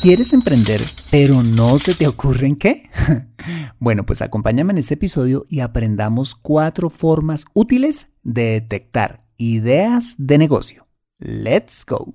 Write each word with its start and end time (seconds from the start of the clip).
¿Quieres 0.00 0.32
emprender, 0.32 0.80
pero 1.10 1.42
no 1.42 1.78
se 1.78 1.94
te 1.94 2.08
ocurre 2.08 2.46
en 2.46 2.56
qué? 2.56 2.88
bueno, 3.78 4.06
pues 4.06 4.22
acompáñame 4.22 4.72
en 4.72 4.78
este 4.78 4.94
episodio 4.94 5.44
y 5.50 5.60
aprendamos 5.60 6.34
cuatro 6.34 6.88
formas 6.88 7.44
útiles 7.52 8.08
de 8.22 8.44
detectar 8.44 9.26
ideas 9.36 10.14
de 10.16 10.38
negocio. 10.38 10.86
¡Let's 11.18 11.84
go! 11.86 12.14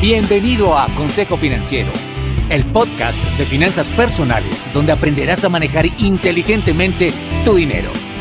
Bienvenido 0.00 0.78
a 0.78 0.94
Consejo 0.94 1.36
Financiero, 1.36 1.90
el 2.48 2.70
podcast 2.70 3.18
de 3.36 3.44
finanzas 3.44 3.90
personales 3.90 4.72
donde 4.72 4.92
aprenderás 4.92 5.44
a 5.44 5.48
manejar 5.48 5.86
inteligentemente 6.00 7.12
tu 7.44 7.56
dinero, 7.56 7.90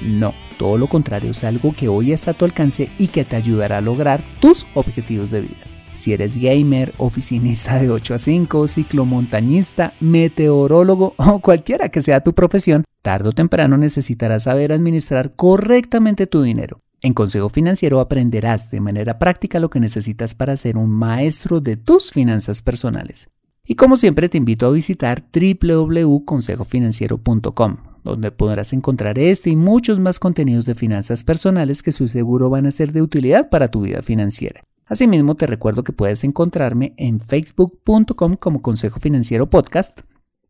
No, 0.00 0.34
todo 0.58 0.78
lo 0.78 0.88
contrario, 0.88 1.30
es 1.30 1.44
algo 1.44 1.72
que 1.74 1.88
hoy 1.88 2.12
está 2.12 2.32
a 2.32 2.34
tu 2.34 2.44
alcance 2.44 2.90
y 2.98 3.06
que 3.08 3.24
te 3.24 3.36
ayudará 3.36 3.78
a 3.78 3.82
lograr 3.82 4.22
tus 4.40 4.66
objetivos 4.74 5.30
de 5.30 5.40
vida. 5.42 5.64
Si 5.92 6.12
eres 6.12 6.36
gamer, 6.36 6.92
oficinista 6.98 7.78
de 7.78 7.88
8 7.90 8.14
a 8.14 8.18
5, 8.18 8.66
ciclomontañista, 8.68 9.94
meteorólogo 10.00 11.14
o 11.16 11.38
cualquiera 11.40 11.88
que 11.88 12.02
sea 12.02 12.20
tu 12.20 12.34
profesión, 12.34 12.84
tarde 13.00 13.30
o 13.30 13.32
temprano 13.32 13.78
necesitarás 13.78 14.42
saber 14.42 14.72
administrar 14.72 15.32
correctamente 15.34 16.26
tu 16.26 16.42
dinero. 16.42 16.80
En 17.00 17.14
Consejo 17.14 17.48
Financiero 17.48 18.00
aprenderás 18.00 18.70
de 18.70 18.80
manera 18.80 19.18
práctica 19.18 19.58
lo 19.58 19.70
que 19.70 19.80
necesitas 19.80 20.34
para 20.34 20.58
ser 20.58 20.76
un 20.76 20.90
maestro 20.90 21.60
de 21.60 21.78
tus 21.78 22.10
finanzas 22.10 22.60
personales. 22.60 23.30
Y 23.64 23.76
como 23.76 23.96
siempre 23.96 24.28
te 24.28 24.36
invito 24.38 24.66
a 24.66 24.70
visitar 24.70 25.24
www.consejofinanciero.com 25.32 27.95
donde 28.10 28.32
podrás 28.32 28.72
encontrar 28.72 29.18
este 29.18 29.50
y 29.50 29.56
muchos 29.56 29.98
más 29.98 30.18
contenidos 30.18 30.64
de 30.64 30.74
finanzas 30.74 31.22
personales 31.22 31.82
que 31.82 31.90
estoy 31.90 32.08
seguro 32.08 32.48
van 32.48 32.66
a 32.66 32.70
ser 32.70 32.92
de 32.92 33.02
utilidad 33.02 33.50
para 33.50 33.70
tu 33.70 33.82
vida 33.82 34.02
financiera. 34.02 34.62
Asimismo, 34.86 35.34
te 35.34 35.46
recuerdo 35.46 35.82
que 35.82 35.92
puedes 35.92 36.22
encontrarme 36.24 36.94
en 36.96 37.20
facebook.com 37.20 38.36
como 38.36 38.62
Consejo 38.62 39.00
Financiero 39.00 39.50
Podcast, 39.50 40.00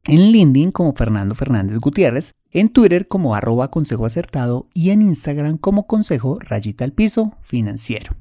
en 0.04 0.30
LinkedIn 0.30 0.72
como 0.72 0.94
Fernando 0.94 1.34
Fernández 1.34 1.78
Gutiérrez, 1.78 2.32
en 2.50 2.68
Twitter 2.68 3.08
como 3.08 3.34
arroba 3.34 3.70
consejo 3.70 4.06
acertado 4.06 4.68
y 4.74 4.90
en 4.90 5.02
Instagram 5.02 5.58
como 5.58 5.86
consejo 5.86 6.38
rayita 6.40 6.84
al 6.84 6.92
piso 6.92 7.34
financiero. 7.40 8.14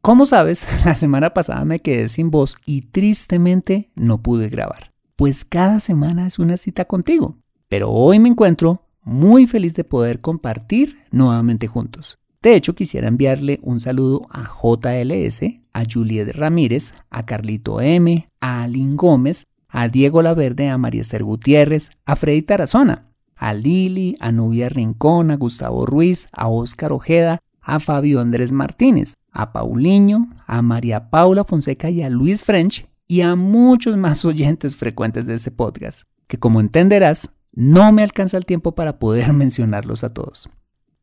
Como 0.00 0.24
sabes, 0.24 0.66
la 0.84 0.94
semana 0.94 1.34
pasada 1.34 1.64
me 1.64 1.80
quedé 1.80 2.08
sin 2.08 2.30
voz 2.30 2.56
y 2.64 2.82
tristemente 2.82 3.90
no 3.94 4.22
pude 4.22 4.48
grabar, 4.48 4.92
pues 5.16 5.44
cada 5.44 5.80
semana 5.80 6.26
es 6.26 6.38
una 6.38 6.56
cita 6.56 6.86
contigo. 6.86 7.39
Pero 7.70 7.92
hoy 7.92 8.18
me 8.18 8.28
encuentro 8.28 8.82
muy 9.04 9.46
feliz 9.46 9.76
de 9.76 9.84
poder 9.84 10.20
compartir 10.20 11.04
nuevamente 11.12 11.68
juntos. 11.68 12.18
De 12.42 12.56
hecho, 12.56 12.74
quisiera 12.74 13.06
enviarle 13.06 13.60
un 13.62 13.78
saludo 13.78 14.26
a 14.28 14.42
JLS, 14.42 15.42
a 15.72 15.84
Juliet 15.88 16.32
Ramírez, 16.34 16.94
a 17.10 17.24
Carlito 17.24 17.80
M, 17.80 18.28
a 18.40 18.62
Alin 18.64 18.96
Gómez, 18.96 19.46
a 19.68 19.86
Diego 19.86 20.20
Laverde, 20.20 20.68
a 20.68 20.78
María 20.78 21.02
Esther 21.02 21.22
Gutiérrez, 21.22 21.90
a 22.04 22.16
Freddy 22.16 22.42
Tarazona, 22.42 23.06
a 23.36 23.54
Lili, 23.54 24.16
a 24.18 24.32
Nubia 24.32 24.68
Rincón, 24.68 25.30
a 25.30 25.36
Gustavo 25.36 25.86
Ruiz, 25.86 26.28
a 26.32 26.48
Óscar 26.48 26.92
Ojeda, 26.92 27.38
a 27.60 27.78
Fabio 27.78 28.20
Andrés 28.20 28.50
Martínez, 28.50 29.14
a 29.30 29.52
Paulinho, 29.52 30.28
a 30.44 30.60
María 30.60 31.08
Paula 31.08 31.44
Fonseca 31.44 31.88
y 31.88 32.02
a 32.02 32.10
Luis 32.10 32.44
French 32.44 32.88
y 33.06 33.20
a 33.20 33.36
muchos 33.36 33.96
más 33.96 34.24
oyentes 34.24 34.74
frecuentes 34.74 35.24
de 35.24 35.34
este 35.34 35.52
podcast, 35.52 36.02
que 36.26 36.38
como 36.38 36.58
entenderás 36.58 37.30
no 37.52 37.90
me 37.92 38.02
alcanza 38.02 38.36
el 38.36 38.46
tiempo 38.46 38.74
para 38.74 38.98
poder 38.98 39.32
mencionarlos 39.32 40.04
a 40.04 40.12
todos. 40.12 40.50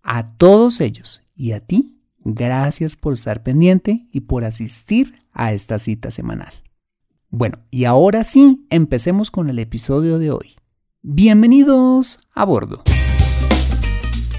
A 0.04 0.36
todos 0.38 0.80
ellos 0.82 1.24
y 1.36 1.52
a 1.52 1.60
ti, 1.60 2.02
gracias 2.20 2.96
por 2.96 3.14
estar 3.14 3.44
pendiente 3.44 4.08
y 4.12 4.22
por 4.22 4.46
asistir 4.46 5.22
a 5.34 5.54
esta 5.54 5.80
cita 5.80 6.12
semanal. 6.12 6.54
Bueno, 7.30 7.60
y 7.72 7.84
ahora 7.84 8.24
sí, 8.24 8.66
empecemos 8.70 9.32
con 9.32 9.50
el 9.50 9.60
episodio 9.60 10.18
de 10.18 10.32
hoy. 10.32 10.56
Bienvenidos 11.02 12.20
a 12.34 12.46
bordo. 12.46 12.84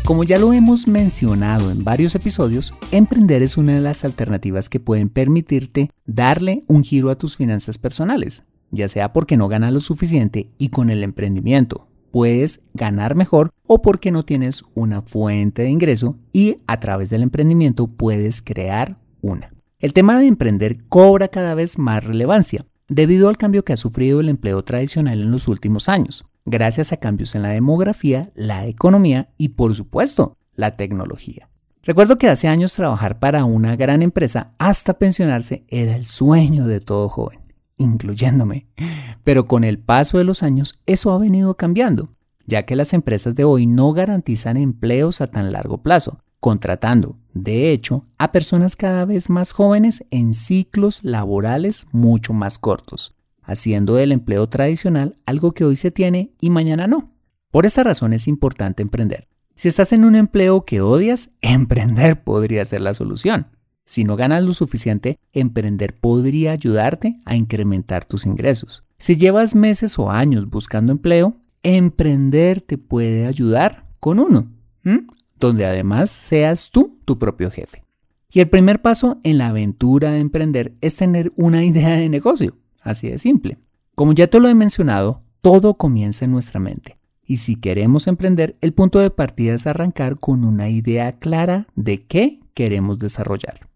Como 0.04 0.24
ya 0.24 0.38
lo 0.38 0.54
hemos 0.54 0.88
mencionado 0.88 1.70
en 1.70 1.84
varios 1.84 2.14
episodios, 2.14 2.72
emprender 2.90 3.42
es 3.42 3.58
una 3.58 3.74
de 3.74 3.82
las 3.82 4.06
alternativas 4.06 4.70
que 4.70 4.80
pueden 4.80 5.10
permitirte 5.10 5.90
darle 6.06 6.64
un 6.66 6.82
giro 6.82 7.10
a 7.10 7.18
tus 7.18 7.36
finanzas 7.36 7.76
personales, 7.76 8.42
ya 8.70 8.88
sea 8.88 9.12
porque 9.12 9.36
no 9.36 9.48
ganas 9.48 9.70
lo 9.70 9.80
suficiente 9.80 10.50
y 10.56 10.70
con 10.70 10.88
el 10.88 11.04
emprendimiento 11.04 11.87
puedes 12.10 12.60
ganar 12.74 13.14
mejor 13.14 13.50
o 13.66 13.82
porque 13.82 14.10
no 14.10 14.24
tienes 14.24 14.64
una 14.74 15.02
fuente 15.02 15.62
de 15.62 15.70
ingreso 15.70 16.16
y 16.32 16.58
a 16.66 16.80
través 16.80 17.10
del 17.10 17.22
emprendimiento 17.22 17.86
puedes 17.86 18.42
crear 18.42 18.96
una. 19.20 19.52
El 19.78 19.92
tema 19.92 20.18
de 20.18 20.26
emprender 20.26 20.84
cobra 20.88 21.28
cada 21.28 21.54
vez 21.54 21.78
más 21.78 22.04
relevancia 22.04 22.66
debido 22.88 23.28
al 23.28 23.36
cambio 23.36 23.64
que 23.64 23.72
ha 23.72 23.76
sufrido 23.76 24.20
el 24.20 24.28
empleo 24.28 24.64
tradicional 24.64 25.20
en 25.20 25.30
los 25.30 25.46
últimos 25.46 25.88
años, 25.88 26.24
gracias 26.44 26.92
a 26.92 26.96
cambios 26.96 27.34
en 27.34 27.42
la 27.42 27.50
demografía, 27.50 28.30
la 28.34 28.66
economía 28.66 29.30
y 29.36 29.50
por 29.50 29.74
supuesto 29.74 30.36
la 30.54 30.76
tecnología. 30.76 31.48
Recuerdo 31.82 32.18
que 32.18 32.28
hace 32.28 32.48
años 32.48 32.74
trabajar 32.74 33.18
para 33.18 33.44
una 33.44 33.76
gran 33.76 34.02
empresa 34.02 34.54
hasta 34.58 34.98
pensionarse 34.98 35.64
era 35.68 35.96
el 35.96 36.04
sueño 36.04 36.66
de 36.66 36.80
todo 36.80 37.08
joven 37.08 37.37
incluyéndome. 37.78 38.66
Pero 39.24 39.46
con 39.46 39.64
el 39.64 39.78
paso 39.78 40.18
de 40.18 40.24
los 40.24 40.42
años 40.42 40.78
eso 40.86 41.12
ha 41.12 41.18
venido 41.18 41.54
cambiando, 41.54 42.10
ya 42.46 42.64
que 42.64 42.76
las 42.76 42.92
empresas 42.92 43.34
de 43.34 43.44
hoy 43.44 43.66
no 43.66 43.92
garantizan 43.92 44.56
empleos 44.56 45.20
a 45.20 45.28
tan 45.28 45.52
largo 45.52 45.78
plazo, 45.82 46.20
contratando, 46.40 47.16
de 47.34 47.72
hecho, 47.72 48.04
a 48.18 48.32
personas 48.32 48.76
cada 48.76 49.04
vez 49.04 49.30
más 49.30 49.52
jóvenes 49.52 50.04
en 50.10 50.34
ciclos 50.34 51.00
laborales 51.02 51.86
mucho 51.92 52.32
más 52.32 52.58
cortos, 52.58 53.14
haciendo 53.42 53.94
del 53.94 54.12
empleo 54.12 54.48
tradicional 54.48 55.18
algo 55.26 55.52
que 55.52 55.64
hoy 55.64 55.76
se 55.76 55.90
tiene 55.90 56.32
y 56.40 56.50
mañana 56.50 56.86
no. 56.86 57.12
Por 57.50 57.66
esa 57.66 57.82
razón 57.82 58.12
es 58.12 58.28
importante 58.28 58.82
emprender. 58.82 59.28
Si 59.54 59.68
estás 59.68 59.92
en 59.92 60.04
un 60.04 60.14
empleo 60.14 60.64
que 60.64 60.80
odias, 60.80 61.30
emprender 61.40 62.22
podría 62.22 62.64
ser 62.64 62.80
la 62.80 62.94
solución. 62.94 63.48
Si 63.88 64.04
no 64.04 64.16
ganas 64.16 64.42
lo 64.42 64.52
suficiente, 64.52 65.18
emprender 65.32 65.98
podría 65.98 66.52
ayudarte 66.52 67.20
a 67.24 67.36
incrementar 67.36 68.04
tus 68.04 68.26
ingresos. 68.26 68.84
Si 68.98 69.16
llevas 69.16 69.54
meses 69.54 69.98
o 69.98 70.10
años 70.10 70.50
buscando 70.50 70.92
empleo, 70.92 71.38
emprender 71.62 72.60
te 72.60 72.76
puede 72.76 73.24
ayudar 73.24 73.86
con 73.98 74.18
uno, 74.18 74.52
donde 75.40 75.64
además 75.64 76.10
seas 76.10 76.70
tú 76.70 76.98
tu 77.06 77.18
propio 77.18 77.50
jefe. 77.50 77.82
Y 78.30 78.40
el 78.40 78.50
primer 78.50 78.82
paso 78.82 79.20
en 79.22 79.38
la 79.38 79.48
aventura 79.48 80.10
de 80.10 80.20
emprender 80.20 80.74
es 80.82 80.96
tener 80.96 81.32
una 81.36 81.64
idea 81.70 81.96
de 81.96 82.10
negocio, 82.10 82.58
así 82.82 83.08
de 83.08 83.18
simple. 83.18 83.56
Como 83.94 84.12
ya 84.12 84.26
te 84.26 84.38
lo 84.38 84.48
he 84.48 84.54
mencionado, 84.54 85.22
todo 85.40 85.78
comienza 85.78 86.26
en 86.26 86.32
nuestra 86.32 86.60
mente. 86.60 86.98
Y 87.24 87.38
si 87.38 87.56
queremos 87.56 88.06
emprender, 88.06 88.58
el 88.60 88.74
punto 88.74 88.98
de 88.98 89.08
partida 89.08 89.54
es 89.54 89.66
arrancar 89.66 90.18
con 90.18 90.44
una 90.44 90.68
idea 90.68 91.18
clara 91.18 91.68
de 91.74 92.04
qué 92.04 92.40
queremos 92.52 92.98
desarrollar. 92.98 93.67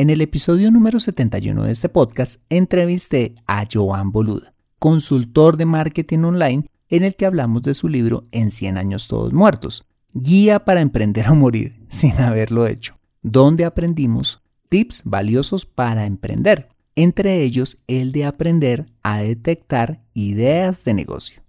En 0.00 0.08
el 0.08 0.22
episodio 0.22 0.70
número 0.70 0.98
71 0.98 1.64
de 1.64 1.72
este 1.72 1.90
podcast 1.90 2.40
entrevisté 2.48 3.34
a 3.46 3.66
Joan 3.70 4.12
Boluda, 4.12 4.54
consultor 4.78 5.58
de 5.58 5.66
marketing 5.66 6.20
online, 6.20 6.64
en 6.88 7.02
el 7.02 7.14
que 7.16 7.26
hablamos 7.26 7.60
de 7.60 7.74
su 7.74 7.86
libro 7.86 8.24
En 8.32 8.50
100 8.50 8.78
años 8.78 9.08
todos 9.08 9.34
muertos, 9.34 9.84
guía 10.14 10.64
para 10.64 10.80
emprender 10.80 11.28
o 11.28 11.34
morir 11.34 11.84
sin 11.90 12.12
haberlo 12.12 12.66
hecho, 12.66 12.96
donde 13.20 13.66
aprendimos 13.66 14.42
tips 14.70 15.02
valiosos 15.04 15.66
para 15.66 16.06
emprender. 16.06 16.70
entre 16.96 17.42
ellos 17.42 17.76
el 17.86 18.12
de 18.12 18.24
aprender 18.24 18.86
a 19.02 19.18
detectar 19.18 20.00
ideas 20.14 20.82
de 20.82 20.94
negocio. 20.94 21.42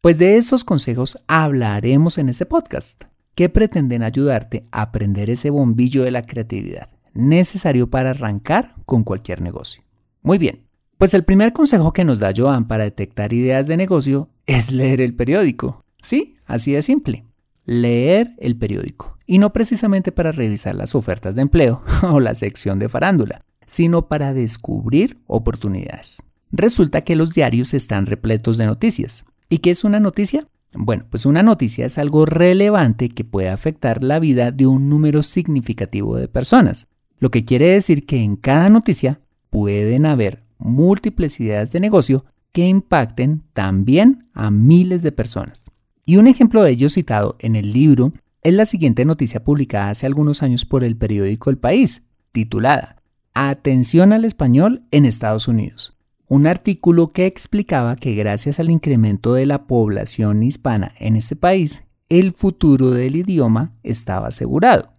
Pues 0.00 0.16
de 0.16 0.36
esos 0.36 0.62
consejos 0.62 1.18
hablaremos 1.26 2.18
en 2.18 2.28
este 2.28 2.46
podcast, 2.46 3.02
que 3.34 3.48
pretenden 3.48 4.04
ayudarte 4.04 4.68
a 4.70 4.82
aprender 4.82 5.28
ese 5.28 5.50
bombillo 5.50 6.04
de 6.04 6.12
la 6.12 6.24
creatividad 6.24 6.88
necesario 7.14 7.90
para 7.90 8.10
arrancar 8.10 8.74
con 8.86 9.04
cualquier 9.04 9.40
negocio. 9.40 9.82
Muy 10.22 10.38
bien, 10.38 10.66
pues 10.98 11.14
el 11.14 11.24
primer 11.24 11.52
consejo 11.52 11.92
que 11.92 12.04
nos 12.04 12.18
da 12.18 12.32
Joan 12.36 12.68
para 12.68 12.84
detectar 12.84 13.32
ideas 13.32 13.66
de 13.66 13.76
negocio 13.76 14.28
es 14.46 14.70
leer 14.70 15.00
el 15.00 15.14
periódico. 15.14 15.84
Sí, 16.02 16.36
así 16.46 16.72
de 16.72 16.82
simple. 16.82 17.24
Leer 17.64 18.34
el 18.38 18.56
periódico. 18.56 19.16
Y 19.26 19.38
no 19.38 19.52
precisamente 19.52 20.12
para 20.12 20.32
revisar 20.32 20.74
las 20.74 20.94
ofertas 20.94 21.34
de 21.34 21.42
empleo 21.42 21.82
o 22.02 22.20
la 22.20 22.34
sección 22.34 22.78
de 22.78 22.88
farándula, 22.88 23.42
sino 23.64 24.08
para 24.08 24.34
descubrir 24.34 25.18
oportunidades. 25.26 26.22
Resulta 26.52 27.02
que 27.02 27.16
los 27.16 27.32
diarios 27.32 27.74
están 27.74 28.06
repletos 28.06 28.56
de 28.56 28.66
noticias. 28.66 29.24
¿Y 29.48 29.58
qué 29.58 29.70
es 29.70 29.84
una 29.84 30.00
noticia? 30.00 30.48
Bueno, 30.72 31.06
pues 31.10 31.26
una 31.26 31.42
noticia 31.42 31.86
es 31.86 31.98
algo 31.98 32.26
relevante 32.26 33.08
que 33.08 33.24
puede 33.24 33.48
afectar 33.48 34.04
la 34.04 34.18
vida 34.18 34.52
de 34.52 34.66
un 34.66 34.88
número 34.88 35.22
significativo 35.22 36.16
de 36.16 36.28
personas, 36.28 36.86
lo 37.20 37.30
que 37.30 37.44
quiere 37.44 37.66
decir 37.66 38.06
que 38.06 38.22
en 38.22 38.36
cada 38.36 38.68
noticia 38.68 39.20
pueden 39.50 40.06
haber 40.06 40.42
múltiples 40.58 41.38
ideas 41.38 41.70
de 41.70 41.80
negocio 41.80 42.24
que 42.52 42.66
impacten 42.66 43.42
también 43.52 44.26
a 44.34 44.50
miles 44.50 45.02
de 45.02 45.12
personas. 45.12 45.70
Y 46.04 46.16
un 46.16 46.26
ejemplo 46.26 46.62
de 46.62 46.72
ello 46.72 46.88
citado 46.88 47.36
en 47.38 47.54
el 47.54 47.72
libro 47.72 48.12
es 48.42 48.54
la 48.54 48.66
siguiente 48.66 49.04
noticia 49.04 49.44
publicada 49.44 49.90
hace 49.90 50.06
algunos 50.06 50.42
años 50.42 50.64
por 50.64 50.82
el 50.82 50.96
periódico 50.96 51.50
El 51.50 51.58
País, 51.58 52.02
titulada 52.32 52.96
Atención 53.34 54.12
al 54.12 54.24
español 54.24 54.82
en 54.90 55.04
Estados 55.04 55.46
Unidos. 55.46 55.96
Un 56.26 56.46
artículo 56.46 57.08
que 57.08 57.26
explicaba 57.26 57.96
que 57.96 58.14
gracias 58.14 58.58
al 58.58 58.70
incremento 58.70 59.34
de 59.34 59.46
la 59.46 59.66
población 59.66 60.42
hispana 60.42 60.94
en 60.98 61.16
este 61.16 61.36
país, 61.36 61.82
el 62.08 62.32
futuro 62.32 62.90
del 62.90 63.16
idioma 63.16 63.74
estaba 63.82 64.28
asegurado. 64.28 64.92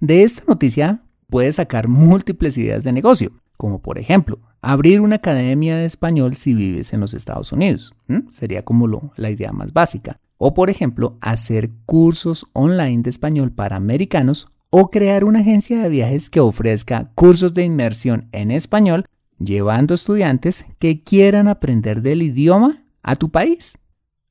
De 0.00 0.22
esta 0.22 0.44
noticia 0.46 1.03
puedes 1.34 1.56
sacar 1.56 1.88
múltiples 1.88 2.56
ideas 2.58 2.84
de 2.84 2.92
negocio, 2.92 3.32
como 3.56 3.82
por 3.82 3.98
ejemplo, 3.98 4.38
abrir 4.60 5.00
una 5.00 5.16
academia 5.16 5.76
de 5.76 5.84
español 5.84 6.36
si 6.36 6.54
vives 6.54 6.92
en 6.92 7.00
los 7.00 7.12
Estados 7.12 7.50
Unidos. 7.50 7.92
Sería 8.28 8.64
como 8.64 9.10
la 9.16 9.30
idea 9.30 9.50
más 9.50 9.72
básica. 9.72 10.20
O 10.38 10.54
por 10.54 10.70
ejemplo, 10.70 11.18
hacer 11.20 11.72
cursos 11.86 12.46
online 12.52 13.02
de 13.02 13.10
español 13.10 13.50
para 13.50 13.74
americanos 13.74 14.46
o 14.70 14.92
crear 14.92 15.24
una 15.24 15.40
agencia 15.40 15.82
de 15.82 15.88
viajes 15.88 16.30
que 16.30 16.38
ofrezca 16.38 17.10
cursos 17.16 17.52
de 17.52 17.64
inmersión 17.64 18.28
en 18.30 18.52
español, 18.52 19.04
llevando 19.40 19.94
estudiantes 19.94 20.64
que 20.78 21.02
quieran 21.02 21.48
aprender 21.48 22.00
del 22.00 22.22
idioma 22.22 22.84
a 23.02 23.16
tu 23.16 23.30
país. 23.32 23.76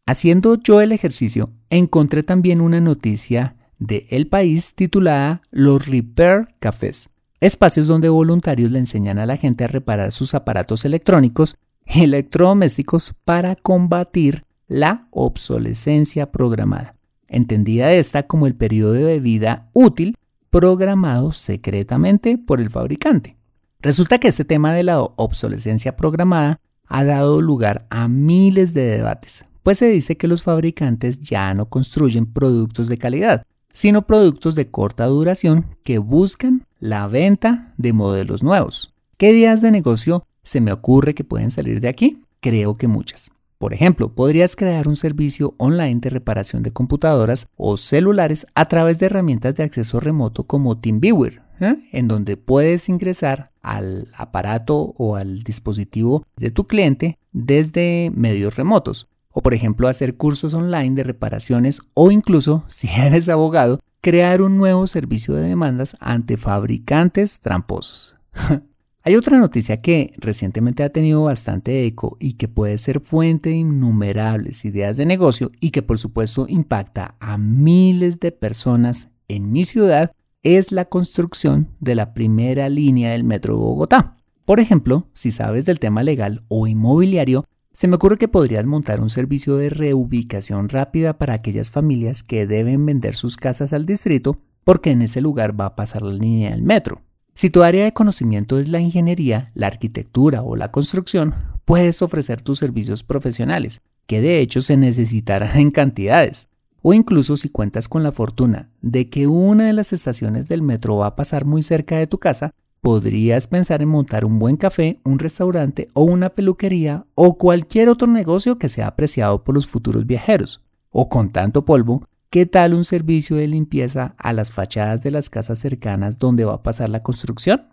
Haciendo 0.06 0.56
yo 0.56 0.80
el 0.80 0.94
ejercicio, 0.94 1.50
encontré 1.70 2.24
también 2.24 2.62
una 2.62 2.80
noticia 2.80 3.58
de 3.84 4.08
El 4.10 4.28
País 4.28 4.76
titulada 4.76 5.42
Los 5.52 5.88
Repair 5.88 6.48
Cafés, 6.60 7.10
espacios 7.42 7.88
donde 7.88 8.08
voluntarios 8.08 8.72
le 8.72 8.80
enseñan 8.80 9.20
a 9.20 9.26
la 9.26 9.36
gente 9.36 9.66
a 9.66 9.68
reparar 9.68 10.14
sus 10.14 10.34
aparatos 10.34 10.86
electrónicos 10.86 11.58
y 11.86 12.04
electrodomésticos 12.04 13.14
para 13.26 13.58
combatir 13.58 14.46
la 14.68 15.08
obsolescencia 15.12 16.32
programada, 16.32 16.96
entendida 17.28 17.92
esta 17.92 18.24
como 18.24 18.48
el 18.48 18.56
periodo 18.56 18.94
de 18.94 19.20
vida 19.20 19.70
útil 19.74 20.18
programado 20.50 21.34
secretamente 21.34 22.38
por 22.38 22.62
el 22.62 22.70
fabricante. 22.70 23.36
Resulta 23.82 24.18
que 24.18 24.30
este 24.30 24.46
tema 24.46 24.74
de 24.74 24.84
la 24.84 25.02
obsolescencia 25.02 25.98
programada 25.98 26.62
ha 26.88 27.04
dado 27.04 27.42
lugar 27.42 27.86
a 27.90 28.08
miles 28.08 28.74
de 28.74 28.84
debates, 28.84 29.46
pues 29.62 29.78
se 29.78 29.88
dice 29.88 30.16
que 30.16 30.30
los 30.30 30.42
fabricantes 30.42 31.20
ya 31.20 31.54
no 31.54 31.68
construyen 31.68 32.26
productos 32.26 32.88
de 32.88 32.98
calidad, 32.98 33.46
sino 33.74 34.04
productos 34.04 34.56
de 34.56 34.70
corta 34.70 35.06
duración 35.06 35.66
que 35.84 35.98
buscan 35.98 36.66
la 36.80 37.08
venta 37.08 37.74
de 37.78 37.92
modelos 37.92 38.44
nuevos. 38.44 38.94
¿Qué 39.18 39.31
ideas 39.31 39.62
de 39.62 39.72
negocio 39.72 40.25
se 40.44 40.62
me 40.62 40.72
ocurre 40.72 41.14
que 41.14 41.24
pueden 41.24 41.52
salir 41.52 41.81
de 41.81 41.90
aquí? 41.90 42.24
Creo 42.40 42.75
que 42.75 42.88
muchas. 42.88 43.31
Por 43.58 43.74
ejemplo, 43.74 44.14
podrías 44.14 44.56
crear 44.56 44.88
un 44.88 44.96
servicio 44.96 45.56
online 45.58 46.02
de 46.02 46.10
reparación 46.10 46.64
de 46.64 46.72
computadoras 46.72 47.48
o 47.56 47.78
celulares 47.78 48.46
a 48.56 48.68
través 48.68 49.00
de 49.00 49.06
herramientas 49.06 49.56
de 49.56 49.64
acceso 49.64 50.00
remoto 50.00 50.44
como 50.44 50.80
TeamViewer, 50.80 51.42
¿eh? 51.62 51.75
en 51.94 52.10
donde 52.10 52.36
puedes 52.36 52.90
ingresar 52.90 53.52
al 53.62 54.10
aparato 54.18 54.94
o 54.98 55.16
al 55.16 55.44
dispositivo 55.44 56.25
de 56.36 56.52
tu 56.52 56.68
cliente 56.68 57.18
desde 57.31 58.12
medios 58.14 58.58
remotos 58.58 59.08
o 59.34 59.42
por 59.42 59.54
ejemplo 59.54 59.88
hacer 59.90 60.16
cursos 60.16 60.54
online 60.54 60.96
de 60.96 61.04
reparaciones 61.04 61.82
o 61.94 62.12
incluso, 62.12 62.64
si 62.68 62.88
eres 62.88 63.28
abogado, 63.28 63.80
crear 64.00 64.42
un 64.42 64.58
nuevo 64.58 64.88
servicio 64.88 65.34
de 65.34 65.50
demandas 65.50 65.98
ante 66.00 66.38
fabricantes 66.38 67.40
tramposos. 67.40 68.16
Hay 69.06 69.18
otra 69.18 69.38
noticia 69.38 69.82
que 69.82 70.14
recientemente 70.18 70.82
ha 70.82 70.90
tenido 70.90 71.24
bastante 71.24 71.86
eco 71.86 72.16
y 72.22 72.34
que 72.34 72.48
puede 72.48 72.78
ser 72.78 73.02
fuente 73.02 73.50
de 73.50 73.58
innumerables 73.58 74.64
ideas 74.64 74.96
de 74.96 75.06
negocio 75.06 75.52
y 75.60 75.72
que 75.72 75.82
por 75.82 76.00
supuesto 76.00 76.46
impacta 76.48 77.16
a 77.20 77.38
miles 77.38 78.22
de 78.22 78.32
personas 78.32 79.10
en 79.28 79.52
mi 79.52 79.66
ciudad 79.66 80.14
es 80.42 80.72
la 80.72 80.86
construcción 80.86 81.68
de 81.82 81.96
la 81.96 82.14
primera 82.14 82.70
línea 82.70 83.12
del 83.12 83.26
Metro 83.26 83.56
de 83.56 83.60
Bogotá. 83.60 84.16
Por 84.46 84.62
ejemplo, 84.62 85.08
si 85.14 85.32
sabes 85.32 85.66
del 85.66 85.80
tema 85.80 86.04
legal 86.04 86.44
o 86.48 86.68
inmobiliario, 86.68 87.46
se 87.74 87.88
me 87.88 87.96
ocurre 87.96 88.20
que 88.20 88.28
podrías 88.28 88.68
montar 88.68 89.02
un 89.02 89.10
servicio 89.10 89.58
de 89.58 89.72
reubicación 89.72 90.70
rápida 90.70 91.18
para 91.18 91.34
aquellas 91.34 91.72
familias 91.72 92.22
que 92.22 92.46
deben 92.46 92.86
vender 92.86 93.16
sus 93.16 93.36
casas 93.36 93.74
al 93.74 93.88
distrito 93.88 94.38
porque 94.64 94.92
en 94.92 95.02
ese 95.02 95.22
lugar 95.22 95.60
va 95.60 95.66
a 95.66 95.75
pasar 95.75 96.04
la 96.04 96.14
línea 96.14 96.52
del 96.52 96.62
metro. 96.62 97.02
Si 97.34 97.50
tu 97.50 97.64
área 97.64 97.84
de 97.84 97.94
conocimiento 97.94 98.60
es 98.60 98.70
la 98.70 98.80
ingeniería, 98.80 99.52
la 99.56 99.68
arquitectura 99.68 100.44
o 100.44 100.56
la 100.56 100.72
construcción, 100.72 101.34
puedes 101.66 102.04
ofrecer 102.04 102.42
tus 102.42 102.60
servicios 102.60 103.04
profesionales, 103.04 103.81
que 104.06 104.22
de 104.22 104.40
hecho 104.40 104.62
se 104.62 104.78
necesitarán 104.78 105.58
en 105.60 105.72
cantidades. 105.72 106.50
O 106.84 106.94
incluso 106.94 107.38
si 107.38 107.50
cuentas 107.50 107.88
con 107.88 108.04
la 108.04 108.12
fortuna 108.12 108.70
de 108.81 109.10
que 109.10 109.25
una 109.25 109.66
de 109.66 109.74
las 109.74 109.94
estaciones 109.94 110.48
del 110.48 110.62
metro 110.62 110.98
va 110.98 111.08
a 111.08 111.16
pasar 111.16 111.46
muy 111.46 111.64
cerca 111.64 111.98
de 111.98 112.06
tu 112.06 112.20
casa, 112.20 112.54
podrías 112.84 113.48
pensar 113.48 113.82
en 113.82 113.88
montar 113.88 114.26
un 114.26 114.40
buen 114.40 114.58
café, 114.58 115.00
un 115.06 115.18
restaurante 115.18 115.88
o 115.94 116.04
una 116.04 116.32
peluquería 116.32 117.06
o 117.16 117.38
cualquier 117.38 117.88
otro 117.88 118.10
negocio 118.10 118.58
que 118.58 118.68
sea 118.68 118.88
apreciado 118.88 119.46
por 119.46 119.56
los 119.56 119.68
futuros 119.68 120.06
viajeros. 120.06 120.62
O 120.90 121.08
con 121.08 121.32
tanto 121.32 121.63
polvo, 121.63 122.06
¿qué 122.30 122.46
tal 122.46 122.74
un 122.74 122.84
servicio 122.84 123.38
de 123.38 123.48
limpieza 123.48 124.16
a 124.18 124.34
las 124.34 124.52
fachadas 124.52 125.02
de 125.02 125.12
las 125.12 125.30
casas 125.30 125.60
cercanas 125.60 126.20
donde 126.20 126.44
va 126.44 126.56
a 126.56 126.62
pasar 126.62 126.90
la 126.90 127.04
construcción? 127.04 127.70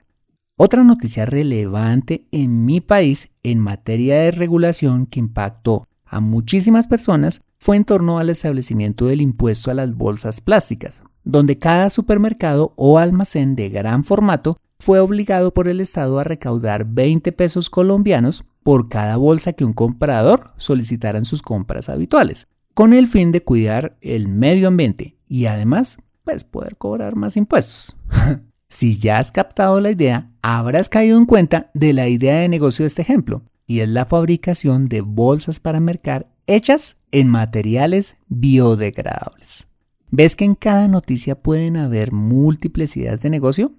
Otra 0.56 0.84
noticia 0.84 1.26
relevante 1.26 2.28
en 2.30 2.64
mi 2.64 2.80
país 2.80 3.30
en 3.42 3.58
materia 3.58 4.14
de 4.14 4.30
regulación 4.30 5.06
que 5.06 5.18
impactó 5.18 5.88
a 6.04 6.20
muchísimas 6.20 6.86
personas 6.86 7.40
fue 7.58 7.76
en 7.76 7.84
torno 7.84 8.20
al 8.20 8.30
establecimiento 8.30 9.06
del 9.06 9.22
impuesto 9.22 9.72
a 9.72 9.74
las 9.74 9.92
bolsas 9.92 10.40
plásticas, 10.40 11.02
donde 11.24 11.58
cada 11.58 11.90
supermercado 11.90 12.74
o 12.76 12.98
almacén 12.98 13.56
de 13.56 13.70
gran 13.70 14.04
formato 14.04 14.60
fue 14.80 14.98
obligado 14.98 15.52
por 15.52 15.68
el 15.68 15.80
Estado 15.80 16.18
a 16.18 16.24
recaudar 16.24 16.86
20 16.86 17.30
pesos 17.32 17.68
colombianos 17.68 18.44
por 18.62 18.88
cada 18.88 19.16
bolsa 19.16 19.52
que 19.52 19.64
un 19.64 19.74
comprador 19.74 20.52
solicitara 20.56 21.18
en 21.18 21.26
sus 21.26 21.42
compras 21.42 21.88
habituales, 21.90 22.48
con 22.72 22.94
el 22.94 23.06
fin 23.06 23.30
de 23.30 23.42
cuidar 23.42 23.98
el 24.00 24.26
medio 24.28 24.68
ambiente 24.68 25.16
y 25.28 25.46
además, 25.46 25.98
pues 26.24 26.44
poder 26.44 26.76
cobrar 26.76 27.14
más 27.14 27.36
impuestos. 27.36 27.94
si 28.68 28.96
ya 28.96 29.18
has 29.18 29.30
captado 29.30 29.80
la 29.80 29.90
idea, 29.90 30.30
habrás 30.40 30.88
caído 30.88 31.18
en 31.18 31.26
cuenta 31.26 31.70
de 31.74 31.92
la 31.92 32.08
idea 32.08 32.40
de 32.40 32.48
negocio 32.48 32.84
de 32.84 32.88
este 32.88 33.02
ejemplo, 33.02 33.42
y 33.66 33.80
es 33.80 33.88
la 33.88 34.06
fabricación 34.06 34.88
de 34.88 35.02
bolsas 35.02 35.60
para 35.60 35.78
mercar 35.78 36.26
hechas 36.46 36.96
en 37.12 37.28
materiales 37.28 38.16
biodegradables. 38.28 39.68
¿Ves 40.10 40.36
que 40.36 40.46
en 40.46 40.54
cada 40.54 40.88
noticia 40.88 41.34
pueden 41.36 41.76
haber 41.76 42.12
múltiples 42.12 42.96
ideas 42.96 43.20
de 43.20 43.30
negocio? 43.30 43.72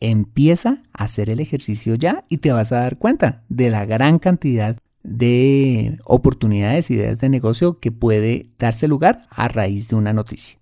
Empieza 0.00 0.82
a 0.92 1.04
hacer 1.04 1.30
el 1.30 1.40
ejercicio 1.40 1.94
ya 1.94 2.24
y 2.28 2.38
te 2.38 2.52
vas 2.52 2.72
a 2.72 2.80
dar 2.80 2.98
cuenta 2.98 3.42
de 3.48 3.70
la 3.70 3.84
gran 3.86 4.18
cantidad 4.18 4.76
de 5.02 5.98
oportunidades, 6.04 6.90
ideas 6.90 7.18
de 7.18 7.28
negocio 7.28 7.78
que 7.78 7.92
puede 7.92 8.50
darse 8.58 8.88
lugar 8.88 9.26
a 9.30 9.48
raíz 9.48 9.88
de 9.88 9.96
una 9.96 10.12
noticia. 10.12 10.58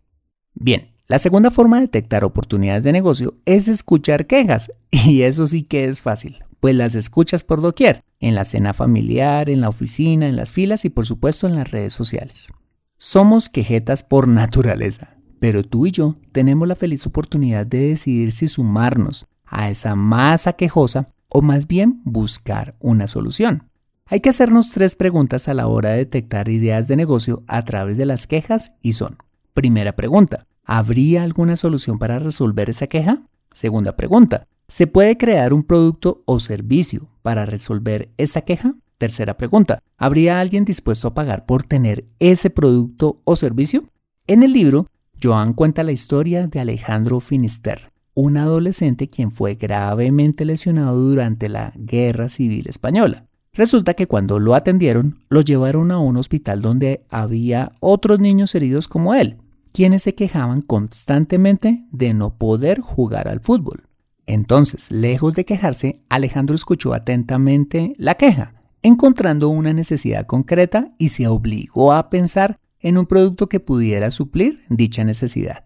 Bien, 0.55 0.93
la 1.07 1.19
segunda 1.19 1.51
forma 1.51 1.77
de 1.77 1.83
detectar 1.83 2.25
oportunidades 2.25 2.85
de 2.85 2.93
negocio 2.93 3.35
es 3.45 3.69
escuchar 3.69 4.27
quejas 4.27 4.73
y 4.91 5.23
eso 5.23 5.47
sí 5.47 5.63
que 5.63 5.85
es 5.85 6.01
fácil, 6.01 6.45
pues 6.61 6.75
las 6.75 6.95
escuchas 6.95 7.43
por 7.43 7.61
doquier, 7.61 8.03
en 8.21 8.35
la 8.35 8.45
cena 8.45 8.73
familiar, 8.73 9.51
en 9.51 9.61
la 9.61 9.69
oficina, 9.69 10.27
en 10.29 10.37
las 10.37 10.53
filas 10.53 10.85
y 10.85 10.91
por 10.91 11.07
supuesto 11.07 11.47
en 11.47 11.57
las 11.57 11.71
redes 11.71 11.93
sociales. 11.93 12.53
Somos 12.97 13.49
quejetas 13.49 14.03
por 14.03 14.29
naturaleza. 14.29 15.14
Pero 15.45 15.63
tú 15.63 15.85
y 15.85 15.91
yo 15.91 16.17
tenemos 16.33 16.67
la 16.67 16.75
feliz 16.75 17.07
oportunidad 17.07 17.67
de 17.67 17.91
decidir 17.91 18.33
si 18.33 18.49
sumarnos 18.49 19.27
a 19.45 19.69
esa 19.69 19.95
masa 19.95 20.55
quejosa 20.55 21.11
o 21.29 21.43
más 21.43 21.67
bien 21.67 22.01
buscar 22.05 22.77
una 22.81 23.07
solución. 23.09 23.69
Hay 24.07 24.21
que 24.21 24.31
hacernos 24.31 24.71
tres 24.71 24.97
preguntas 24.97 25.47
a 25.47 25.53
la 25.53 25.67
hora 25.67 25.91
de 25.91 25.99
detectar 25.99 26.49
ideas 26.49 26.89
de 26.89 26.97
negocio 26.97 27.43
a 27.47 27.61
través 27.61 27.99
de 27.99 28.07
las 28.07 28.27
quejas 28.27 28.73
y 28.81 28.95
son, 28.95 29.19
primera 29.53 29.95
pregunta, 29.95 30.47
¿habría 30.65 31.23
alguna 31.23 31.57
solución 31.57 31.99
para 31.99 32.19
resolver 32.19 32.71
esa 32.71 32.87
queja? 32.87 33.25
Segunda 33.53 33.97
pregunta, 33.97 34.47
¿se 34.67 34.87
puede 34.87 35.19
crear 35.19 35.53
un 35.53 35.63
producto 35.63 36.23
o 36.25 36.41
servicio 36.41 37.11
para 37.21 37.45
resolver 37.45 38.09
esa 38.17 38.41
queja? 38.41 38.77
Tercera 38.97 39.37
pregunta, 39.37 39.83
¿habría 39.99 40.41
alguien 40.41 40.65
dispuesto 40.65 41.09
a 41.09 41.13
pagar 41.13 41.45
por 41.45 41.65
tener 41.65 42.07
ese 42.19 42.49
producto 42.49 43.21
o 43.25 43.37
servicio? 43.37 43.85
En 44.27 44.43
el 44.43 44.55
libro, 44.55 44.87
Joan 45.23 45.55
cuenta 45.55 45.83
la 45.83 45.93
historia 45.93 46.47
de 46.47 46.61
Alejandro 46.61 47.21
Finister, 47.21 47.93
un 48.15 48.37
adolescente 48.37 49.09
quien 49.09 49.33
fue 49.33 49.55
gravemente 49.55 50.45
lesionado 50.45 50.99
durante 50.99 51.49
la 51.49 51.73
Guerra 51.77 52.29
Civil 52.29 52.69
Española. 52.69 53.27
Resulta 53.53 53.95
que 53.95 54.07
cuando 54.07 54.39
lo 54.39 54.55
atendieron, 54.55 55.21
lo 55.29 55.41
llevaron 55.41 55.93
a 55.93 55.99
un 55.99 56.17
hospital 56.17 56.61
donde 56.61 57.05
había 57.09 57.73
otros 57.81 58.19
niños 58.19 58.55
heridos 58.55 58.89
como 58.89 59.15
él, 59.15 59.39
quienes 59.73 60.03
se 60.03 60.15
quejaban 60.15 60.61
constantemente 60.61 61.85
de 61.91 62.15
no 62.15 62.37
poder 62.37 62.81
jugar 62.81 63.29
al 63.29 63.41
fútbol. 63.41 63.85
Entonces, 64.27 64.91
lejos 64.91 65.35
de 65.35 65.45
quejarse, 65.45 66.01
Alejandro 66.09 66.55
escuchó 66.55 66.95
atentamente 66.95 67.95
la 67.99 68.15
queja, 68.15 68.55
encontrando 68.83 69.49
una 69.49 69.73
necesidad 69.73 70.27
concreta 70.27 70.93
y 70.99 71.11
se 71.11 71.27
obligó 71.27 71.93
a 71.93 72.11
pensar 72.11 72.59
en 72.85 72.99
un 72.99 73.07
producto 73.07 73.49
que 73.49 73.61
pudiera 73.61 74.11
suplir 74.11 74.61
dicha 74.69 75.05
necesidad. 75.05 75.65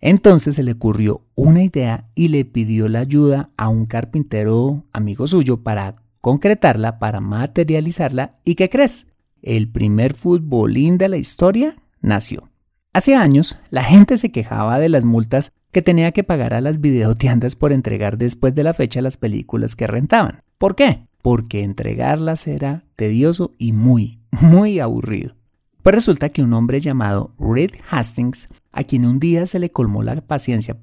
Entonces 0.00 0.54
se 0.54 0.62
le 0.62 0.72
ocurrió 0.72 1.26
una 1.34 1.64
idea 1.64 2.08
y 2.14 2.28
le 2.28 2.44
pidió 2.44 2.88
la 2.88 3.00
ayuda 3.00 3.50
a 3.56 3.68
un 3.68 3.86
carpintero 3.86 4.84
amigo 4.92 5.26
suyo 5.26 5.62
para 5.62 5.96
concretarla, 6.20 7.00
para 7.00 7.20
materializarla. 7.20 8.38
¿Y 8.44 8.54
qué 8.54 8.70
crees? 8.70 9.08
El 9.42 9.68
primer 9.68 10.14
futbolín 10.14 10.96
de 10.96 11.08
la 11.08 11.16
historia 11.16 11.76
nació. 12.00 12.48
Hace 12.92 13.16
años, 13.16 13.58
la 13.70 13.82
gente 13.82 14.16
se 14.16 14.30
quejaba 14.30 14.78
de 14.78 14.88
las 14.88 15.04
multas 15.04 15.52
que 15.72 15.82
tenía 15.82 16.12
que 16.12 16.24
pagar 16.24 16.54
a 16.54 16.60
las 16.60 16.80
videotiendas 16.80 17.56
por 17.56 17.72
entregar 17.72 18.16
después 18.16 18.54
de 18.54 18.64
la 18.64 18.74
fecha 18.74 19.02
las 19.02 19.16
películas 19.16 19.74
que 19.74 19.88
rentaban. 19.88 20.42
¿Por 20.56 20.76
qué? 20.76 21.06
Porque 21.20 21.64
entregarlas 21.64 22.46
era 22.46 22.84
tedioso 22.94 23.54
y 23.58 23.72
muy, 23.72 24.20
muy 24.30 24.78
aburrido. 24.78 25.39
Pues 25.82 25.94
resulta 25.94 26.28
que 26.28 26.42
un 26.42 26.52
hombre 26.52 26.80
llamado 26.80 27.32
Reed 27.38 27.70
Hastings, 27.90 28.48
a 28.72 28.84
quien 28.84 29.06
un 29.06 29.18
día 29.18 29.46
se 29.46 29.58
le 29.58 29.70
colmó 29.70 30.02
la 30.02 30.20
paciencia 30.20 30.76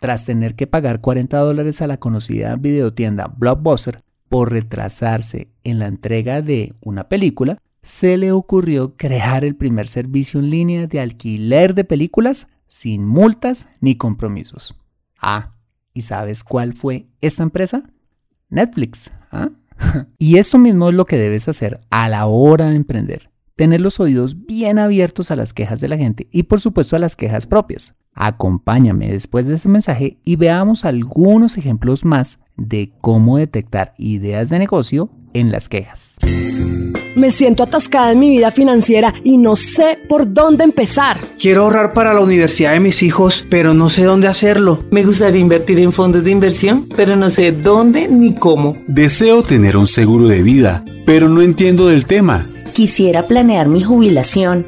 tras 0.00 0.24
tener 0.24 0.56
que 0.56 0.66
pagar 0.66 1.00
40 1.00 1.38
dólares 1.38 1.80
a 1.80 1.86
la 1.86 1.98
conocida 1.98 2.56
videotienda 2.56 3.32
Blockbuster 3.36 4.02
por 4.28 4.50
retrasarse 4.50 5.48
en 5.62 5.78
la 5.78 5.86
entrega 5.86 6.42
de 6.42 6.74
una 6.80 7.08
película, 7.08 7.58
se 7.82 8.16
le 8.16 8.32
ocurrió 8.32 8.96
crear 8.96 9.44
el 9.44 9.56
primer 9.56 9.86
servicio 9.86 10.40
en 10.40 10.50
línea 10.50 10.86
de 10.86 11.00
alquiler 11.00 11.74
de 11.74 11.84
películas 11.84 12.48
sin 12.66 13.06
multas 13.06 13.68
ni 13.80 13.96
compromisos. 13.96 14.74
Ah, 15.20 15.54
¿y 15.94 16.02
sabes 16.02 16.44
cuál 16.44 16.72
fue 16.72 17.06
esta 17.20 17.42
empresa? 17.42 17.84
Netflix. 18.48 19.12
¿ah? 19.30 19.50
y 20.18 20.38
esto 20.38 20.58
mismo 20.58 20.88
es 20.88 20.94
lo 20.94 21.04
que 21.04 21.16
debes 21.16 21.48
hacer 21.48 21.80
a 21.90 22.08
la 22.08 22.26
hora 22.26 22.70
de 22.70 22.76
emprender. 22.76 23.31
Tener 23.56 23.80
los 23.80 24.00
oídos 24.00 24.46
bien 24.46 24.78
abiertos 24.78 25.30
a 25.30 25.36
las 25.36 25.52
quejas 25.52 25.80
de 25.80 25.88
la 25.88 25.96
gente 25.96 26.28
y 26.30 26.44
por 26.44 26.60
supuesto 26.60 26.96
a 26.96 26.98
las 26.98 27.16
quejas 27.16 27.46
propias. 27.46 27.94
Acompáñame 28.14 29.10
después 29.10 29.46
de 29.46 29.54
este 29.54 29.68
mensaje 29.68 30.18
y 30.24 30.36
veamos 30.36 30.84
algunos 30.84 31.56
ejemplos 31.56 32.04
más 32.04 32.38
de 32.56 32.92
cómo 33.00 33.38
detectar 33.38 33.94
ideas 33.98 34.48
de 34.50 34.58
negocio 34.58 35.10
en 35.34 35.50
las 35.50 35.68
quejas. 35.68 36.18
Me 37.14 37.30
siento 37.30 37.62
atascada 37.62 38.12
en 38.12 38.20
mi 38.20 38.30
vida 38.30 38.50
financiera 38.50 39.12
y 39.22 39.36
no 39.36 39.54
sé 39.54 39.98
por 40.08 40.32
dónde 40.32 40.64
empezar. 40.64 41.20
Quiero 41.38 41.64
ahorrar 41.64 41.92
para 41.92 42.14
la 42.14 42.20
universidad 42.20 42.72
de 42.72 42.80
mis 42.80 43.02
hijos, 43.02 43.46
pero 43.50 43.74
no 43.74 43.90
sé 43.90 44.04
dónde 44.04 44.28
hacerlo. 44.28 44.82
Me 44.90 45.04
gustaría 45.04 45.40
invertir 45.40 45.78
en 45.78 45.92
fondos 45.92 46.24
de 46.24 46.30
inversión, 46.30 46.88
pero 46.96 47.14
no 47.14 47.28
sé 47.28 47.52
dónde 47.52 48.08
ni 48.08 48.34
cómo. 48.34 48.78
Deseo 48.86 49.42
tener 49.42 49.76
un 49.76 49.86
seguro 49.86 50.26
de 50.26 50.42
vida, 50.42 50.84
pero 51.04 51.28
no 51.28 51.42
entiendo 51.42 51.86
del 51.86 52.06
tema. 52.06 52.46
Quisiera 52.72 53.26
planear 53.26 53.68
mi 53.68 53.82
jubilación, 53.82 54.66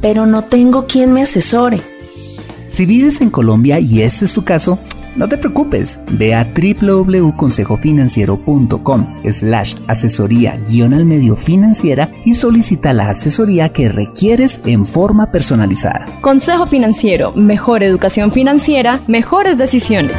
pero 0.00 0.26
no 0.26 0.44
tengo 0.44 0.86
quien 0.86 1.12
me 1.12 1.22
asesore. 1.22 1.80
Si 2.68 2.84
vives 2.84 3.22
en 3.22 3.30
Colombia 3.30 3.80
y 3.80 4.02
este 4.02 4.26
es 4.26 4.34
tu 4.34 4.44
caso, 4.44 4.78
no 5.16 5.26
te 5.26 5.38
preocupes, 5.38 5.98
ve 6.10 6.34
a 6.34 6.44
www.consejofinanciero.com 6.44 9.22
slash 9.32 9.74
asesoría 9.86 10.60
guion 10.68 10.92
al 10.92 11.06
medio 11.06 11.36
financiera 11.36 12.10
y 12.26 12.34
solicita 12.34 12.92
la 12.92 13.08
asesoría 13.08 13.72
que 13.72 13.88
requieres 13.88 14.60
en 14.66 14.86
forma 14.86 15.32
personalizada. 15.32 16.04
Consejo 16.20 16.66
Financiero, 16.66 17.32
mejor 17.32 17.82
educación 17.82 18.32
financiera, 18.32 19.00
mejores 19.06 19.56
decisiones. 19.56 20.12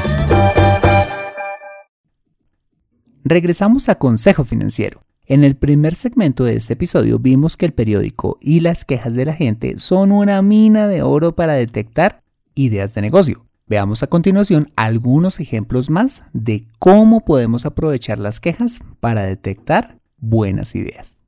Regresamos 3.23 3.89
a 3.89 3.95
Consejo 3.95 4.43
Financiero. 4.43 5.06
En 5.29 5.43
el 5.43 5.57
primer 5.57 5.95
segmento 5.95 6.45
de 6.45 6.55
este 6.55 6.73
episodio 6.73 7.19
vimos 7.19 7.57
que 7.57 7.65
el 7.65 7.73
periódico 7.73 8.37
y 8.39 8.61
las 8.61 8.85
quejas 8.85 9.13
de 9.13 9.25
la 9.25 9.33
gente 9.33 9.77
son 9.77 10.13
una 10.13 10.41
mina 10.41 10.87
de 10.87 11.01
oro 11.01 11.35
para 11.35 11.51
detectar 11.51 12.23
ideas 12.55 12.93
de 12.93 13.01
negocio. 13.01 13.45
Veamos 13.67 14.03
a 14.03 14.07
continuación 14.07 14.71
algunos 14.77 15.41
ejemplos 15.41 15.89
más 15.89 16.23
de 16.31 16.65
cómo 16.79 17.25
podemos 17.25 17.65
aprovechar 17.65 18.19
las 18.19 18.39
quejas 18.39 18.79
para 19.01 19.23
detectar 19.23 19.99
buenas 20.17 20.75
ideas. 20.75 21.19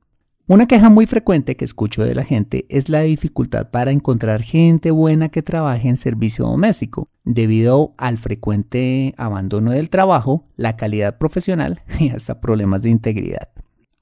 Una 0.46 0.66
queja 0.66 0.88
muy 0.88 1.04
frecuente 1.04 1.58
que 1.58 1.66
escucho 1.66 2.02
de 2.02 2.14
la 2.14 2.24
gente 2.24 2.64
es 2.70 2.88
la 2.88 3.02
dificultad 3.02 3.70
para 3.70 3.90
encontrar 3.90 4.40
gente 4.40 4.92
buena 4.92 5.28
que 5.28 5.42
trabaje 5.42 5.90
en 5.90 5.98
servicio 5.98 6.46
doméstico, 6.46 7.06
debido 7.24 7.92
al 7.98 8.16
frecuente 8.16 9.14
abandono 9.18 9.72
del 9.72 9.90
trabajo, 9.90 10.46
la 10.56 10.76
calidad 10.76 11.18
profesional 11.18 11.82
y 12.00 12.08
hasta 12.08 12.40
problemas 12.40 12.80
de 12.80 12.88
integridad. 12.88 13.50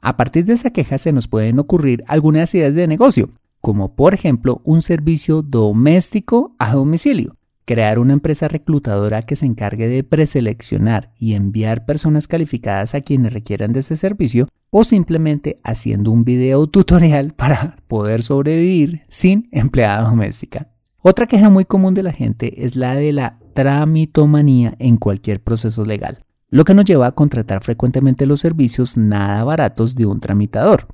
A 0.00 0.16
partir 0.16 0.44
de 0.44 0.52
esa 0.52 0.70
queja 0.70 0.96
se 0.96 1.12
nos 1.12 1.26
pueden 1.26 1.58
ocurrir 1.58 2.04
algunas 2.06 2.54
ideas 2.54 2.74
de 2.74 2.86
negocio, 2.86 3.30
como 3.60 3.96
por 3.96 4.14
ejemplo 4.14 4.60
un 4.64 4.80
servicio 4.80 5.42
doméstico 5.42 6.54
a 6.58 6.74
domicilio, 6.74 7.36
crear 7.64 7.98
una 7.98 8.12
empresa 8.12 8.46
reclutadora 8.46 9.22
que 9.22 9.34
se 9.34 9.46
encargue 9.46 9.88
de 9.88 10.04
preseleccionar 10.04 11.12
y 11.18 11.34
enviar 11.34 11.84
personas 11.84 12.28
calificadas 12.28 12.94
a 12.94 13.00
quienes 13.00 13.32
requieran 13.32 13.72
de 13.72 13.80
ese 13.80 13.96
servicio 13.96 14.48
o 14.70 14.84
simplemente 14.84 15.60
haciendo 15.64 16.12
un 16.12 16.24
video 16.24 16.68
tutorial 16.68 17.32
para 17.36 17.76
poder 17.88 18.22
sobrevivir 18.22 19.02
sin 19.08 19.48
empleada 19.50 20.08
doméstica. 20.08 20.68
Otra 21.02 21.26
queja 21.26 21.48
muy 21.48 21.64
común 21.64 21.94
de 21.94 22.04
la 22.04 22.12
gente 22.12 22.64
es 22.64 22.76
la 22.76 22.94
de 22.94 23.12
la 23.12 23.38
tramitomanía 23.52 24.74
en 24.78 24.96
cualquier 24.96 25.42
proceso 25.42 25.84
legal, 25.84 26.24
lo 26.50 26.64
que 26.64 26.74
nos 26.74 26.84
lleva 26.84 27.06
a 27.06 27.12
contratar 27.12 27.62
frecuentemente 27.62 28.26
los 28.26 28.40
servicios 28.40 28.96
nada 28.96 29.44
baratos 29.44 29.94
de 29.94 30.06
un 30.06 30.20
tramitador. 30.20 30.86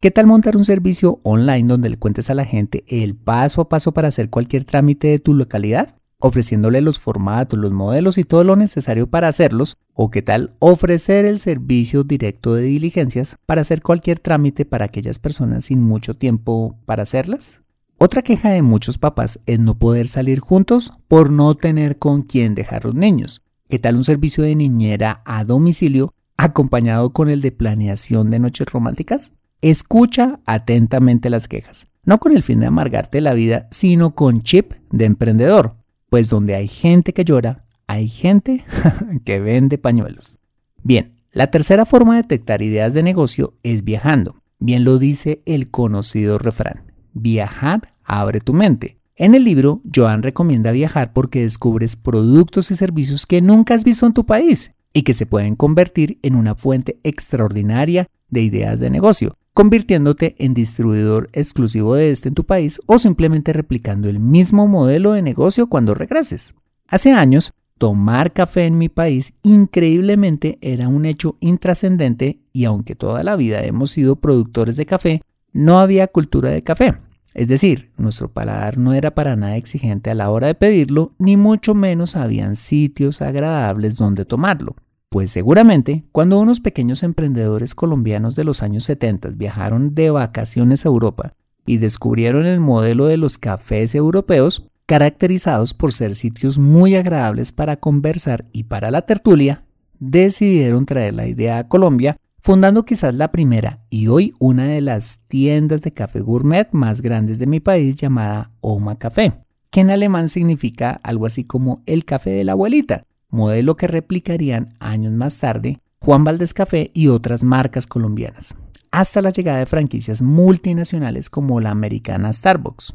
¿Qué 0.00 0.10
tal 0.10 0.26
montar 0.26 0.56
un 0.56 0.64
servicio 0.64 1.20
online 1.22 1.68
donde 1.68 1.90
le 1.90 1.98
cuentes 1.98 2.30
a 2.30 2.34
la 2.34 2.44
gente 2.44 2.84
el 2.88 3.14
paso 3.14 3.60
a 3.60 3.68
paso 3.68 3.92
para 3.92 4.08
hacer 4.08 4.30
cualquier 4.30 4.64
trámite 4.64 5.08
de 5.08 5.18
tu 5.18 5.34
localidad? 5.34 6.00
ofreciéndole 6.20 6.80
los 6.80 7.00
formatos, 7.00 7.58
los 7.58 7.72
modelos 7.72 8.18
y 8.18 8.24
todo 8.24 8.44
lo 8.44 8.54
necesario 8.54 9.08
para 9.08 9.28
hacerlos, 9.28 9.76
o 9.94 10.10
qué 10.10 10.22
tal 10.22 10.54
ofrecer 10.58 11.24
el 11.24 11.38
servicio 11.38 12.04
directo 12.04 12.54
de 12.54 12.62
diligencias 12.62 13.36
para 13.46 13.62
hacer 13.62 13.82
cualquier 13.82 14.20
trámite 14.20 14.64
para 14.64 14.84
aquellas 14.84 15.18
personas 15.18 15.64
sin 15.64 15.82
mucho 15.82 16.14
tiempo 16.14 16.78
para 16.86 17.02
hacerlas. 17.02 17.62
Otra 17.98 18.22
queja 18.22 18.50
de 18.50 18.62
muchos 18.62 18.98
papás 18.98 19.40
es 19.46 19.58
no 19.58 19.78
poder 19.78 20.08
salir 20.08 20.40
juntos 20.40 20.92
por 21.08 21.30
no 21.30 21.54
tener 21.54 21.98
con 21.98 22.22
quién 22.22 22.54
dejar 22.54 22.84
los 22.84 22.94
niños. 22.94 23.42
¿Qué 23.70 23.78
tal 23.78 23.94
un 23.94 24.02
servicio 24.02 24.42
de 24.42 24.56
niñera 24.56 25.22
a 25.24 25.44
domicilio 25.44 26.12
acompañado 26.36 27.12
con 27.12 27.30
el 27.30 27.40
de 27.40 27.52
planeación 27.52 28.28
de 28.28 28.40
noches 28.40 28.66
románticas? 28.66 29.32
Escucha 29.62 30.40
atentamente 30.44 31.30
las 31.30 31.46
quejas, 31.46 31.86
no 32.02 32.18
con 32.18 32.32
el 32.32 32.42
fin 32.42 32.58
de 32.58 32.66
amargarte 32.66 33.20
la 33.20 33.32
vida, 33.32 33.68
sino 33.70 34.16
con 34.16 34.42
chip 34.42 34.72
de 34.90 35.04
emprendedor 35.04 35.76
pues 36.08 36.28
donde 36.28 36.56
hay 36.56 36.66
gente 36.66 37.12
que 37.12 37.24
llora, 37.24 37.64
hay 37.86 38.08
gente 38.08 38.64
que 39.24 39.38
vende 39.38 39.78
pañuelos. 39.78 40.38
Bien, 40.82 41.14
la 41.30 41.52
tercera 41.52 41.86
forma 41.86 42.16
de 42.16 42.22
detectar 42.22 42.62
ideas 42.62 42.92
de 42.92 43.04
negocio 43.04 43.54
es 43.62 43.84
viajando. 43.84 44.42
Bien 44.58 44.82
lo 44.82 44.98
dice 44.98 45.42
el 45.46 45.70
conocido 45.70 46.38
refrán, 46.38 46.92
viajar 47.12 47.94
abre 48.02 48.40
tu 48.40 48.52
mente. 48.52 48.99
En 49.20 49.34
el 49.34 49.44
libro, 49.44 49.82
Joan 49.94 50.22
recomienda 50.22 50.72
viajar 50.72 51.12
porque 51.12 51.42
descubres 51.42 51.94
productos 51.94 52.70
y 52.70 52.74
servicios 52.74 53.26
que 53.26 53.42
nunca 53.42 53.74
has 53.74 53.84
visto 53.84 54.06
en 54.06 54.14
tu 54.14 54.24
país 54.24 54.72
y 54.94 55.02
que 55.02 55.12
se 55.12 55.26
pueden 55.26 55.56
convertir 55.56 56.18
en 56.22 56.34
una 56.34 56.54
fuente 56.54 56.98
extraordinaria 57.02 58.08
de 58.30 58.40
ideas 58.40 58.80
de 58.80 58.88
negocio 58.88 59.36
convirtiéndote 59.52 60.36
en 60.38 60.54
distribuidor 60.54 61.28
exclusivo 61.34 61.96
de 61.96 62.12
este 62.12 62.28
en 62.28 62.34
tu 62.34 62.44
país 62.44 62.80
o 62.86 62.98
simplemente 62.98 63.52
replicando 63.52 64.08
el 64.08 64.20
mismo 64.20 64.66
modelo 64.66 65.12
de 65.12 65.20
negocio 65.20 65.66
cuando 65.66 65.92
regreses. 65.92 66.54
Hace 66.88 67.12
años, 67.12 67.52
tomar 67.76 68.32
café 68.32 68.64
en 68.64 68.78
mi 68.78 68.88
país 68.88 69.34
increíblemente 69.42 70.56
era 70.62 70.88
un 70.88 71.04
hecho 71.04 71.36
intrascendente 71.40 72.40
y 72.54 72.64
aunque 72.64 72.94
toda 72.94 73.22
la 73.22 73.36
vida 73.36 73.62
hemos 73.64 73.90
sido 73.90 74.16
productores 74.16 74.78
de 74.78 74.86
café, 74.86 75.20
no 75.52 75.78
había 75.78 76.06
cultura 76.06 76.48
de 76.48 76.62
café. 76.62 76.94
Es 77.32 77.48
decir, 77.48 77.90
nuestro 77.96 78.32
paladar 78.32 78.76
no 78.76 78.92
era 78.92 79.14
para 79.14 79.36
nada 79.36 79.56
exigente 79.56 80.10
a 80.10 80.14
la 80.14 80.30
hora 80.30 80.48
de 80.48 80.54
pedirlo, 80.54 81.12
ni 81.18 81.36
mucho 81.36 81.74
menos 81.74 82.16
habían 82.16 82.56
sitios 82.56 83.22
agradables 83.22 83.96
donde 83.96 84.24
tomarlo. 84.24 84.76
Pues 85.08 85.30
seguramente, 85.30 86.04
cuando 86.12 86.38
unos 86.38 86.60
pequeños 86.60 87.02
emprendedores 87.02 87.74
colombianos 87.74 88.36
de 88.36 88.44
los 88.44 88.62
años 88.62 88.84
70 88.84 89.30
viajaron 89.30 89.94
de 89.94 90.10
vacaciones 90.10 90.84
a 90.84 90.88
Europa 90.88 91.34
y 91.66 91.78
descubrieron 91.78 92.46
el 92.46 92.60
modelo 92.60 93.06
de 93.06 93.16
los 93.16 93.38
cafés 93.38 93.94
europeos, 93.94 94.68
caracterizados 94.86 95.74
por 95.74 95.92
ser 95.92 96.16
sitios 96.16 96.58
muy 96.58 96.96
agradables 96.96 97.52
para 97.52 97.76
conversar 97.76 98.46
y 98.52 98.64
para 98.64 98.90
la 98.90 99.02
tertulia, 99.02 99.64
decidieron 100.00 100.86
traer 100.86 101.14
la 101.14 101.26
idea 101.26 101.58
a 101.58 101.68
Colombia, 101.68 102.16
fundando 102.42 102.84
quizás 102.84 103.14
la 103.14 103.30
primera 103.30 103.84
y 103.90 104.08
hoy 104.08 104.34
una 104.38 104.64
de 104.64 104.80
las 104.80 105.20
tiendas 105.28 105.82
de 105.82 105.92
café 105.92 106.20
gourmet 106.20 106.68
más 106.72 107.02
grandes 107.02 107.38
de 107.38 107.46
mi 107.46 107.60
país 107.60 107.96
llamada 107.96 108.52
Oma 108.60 108.98
Café, 108.98 109.44
que 109.70 109.80
en 109.80 109.90
alemán 109.90 110.28
significa 110.28 111.00
algo 111.02 111.26
así 111.26 111.44
como 111.44 111.82
el 111.86 112.04
café 112.04 112.30
de 112.30 112.44
la 112.44 112.52
abuelita, 112.52 113.04
modelo 113.28 113.76
que 113.76 113.86
replicarían 113.86 114.74
años 114.80 115.12
más 115.12 115.38
tarde 115.38 115.80
Juan 116.00 116.24
Valdés 116.24 116.54
Café 116.54 116.90
y 116.94 117.08
otras 117.08 117.44
marcas 117.44 117.86
colombianas, 117.86 118.56
hasta 118.90 119.20
la 119.20 119.30
llegada 119.30 119.58
de 119.58 119.66
franquicias 119.66 120.22
multinacionales 120.22 121.28
como 121.28 121.60
la 121.60 121.70
americana 121.70 122.32
Starbucks. 122.32 122.94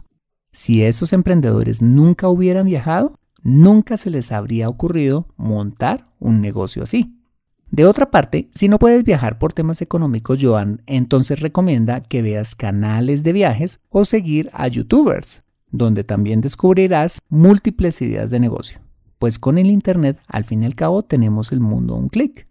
Si 0.51 0.83
esos 0.83 1.13
emprendedores 1.13 1.81
nunca 1.81 2.29
hubieran 2.29 2.65
viajado, 2.65 3.19
nunca 3.43 3.95
se 3.97 4.09
les 4.09 4.31
habría 4.31 4.69
ocurrido 4.69 5.27
montar 5.37 6.07
un 6.19 6.41
negocio 6.41 6.81
así. 6.81 7.15
De 7.75 7.85
otra 7.85 8.09
parte, 8.09 8.47
si 8.53 8.69
no 8.69 8.79
puedes 8.79 9.03
viajar 9.03 9.37
por 9.37 9.51
temas 9.51 9.81
económicos, 9.81 10.39
Joan 10.41 10.81
entonces 10.85 11.41
recomienda 11.41 11.99
que 11.99 12.21
veas 12.21 12.55
canales 12.55 13.21
de 13.23 13.33
viajes 13.33 13.81
o 13.89 14.05
seguir 14.05 14.49
a 14.53 14.69
youtubers, 14.69 15.43
donde 15.71 16.05
también 16.05 16.39
descubrirás 16.39 17.19
múltiples 17.27 18.01
ideas 18.01 18.31
de 18.31 18.39
negocio. 18.39 18.79
Pues 19.19 19.39
con 19.39 19.57
el 19.57 19.67
Internet, 19.67 20.21
al 20.25 20.45
fin 20.45 20.63
y 20.63 20.67
al 20.67 20.75
cabo, 20.75 21.03
tenemos 21.03 21.51
el 21.51 21.59
mundo 21.59 21.95
a 21.95 21.97
un 21.97 22.07
clic. 22.07 22.47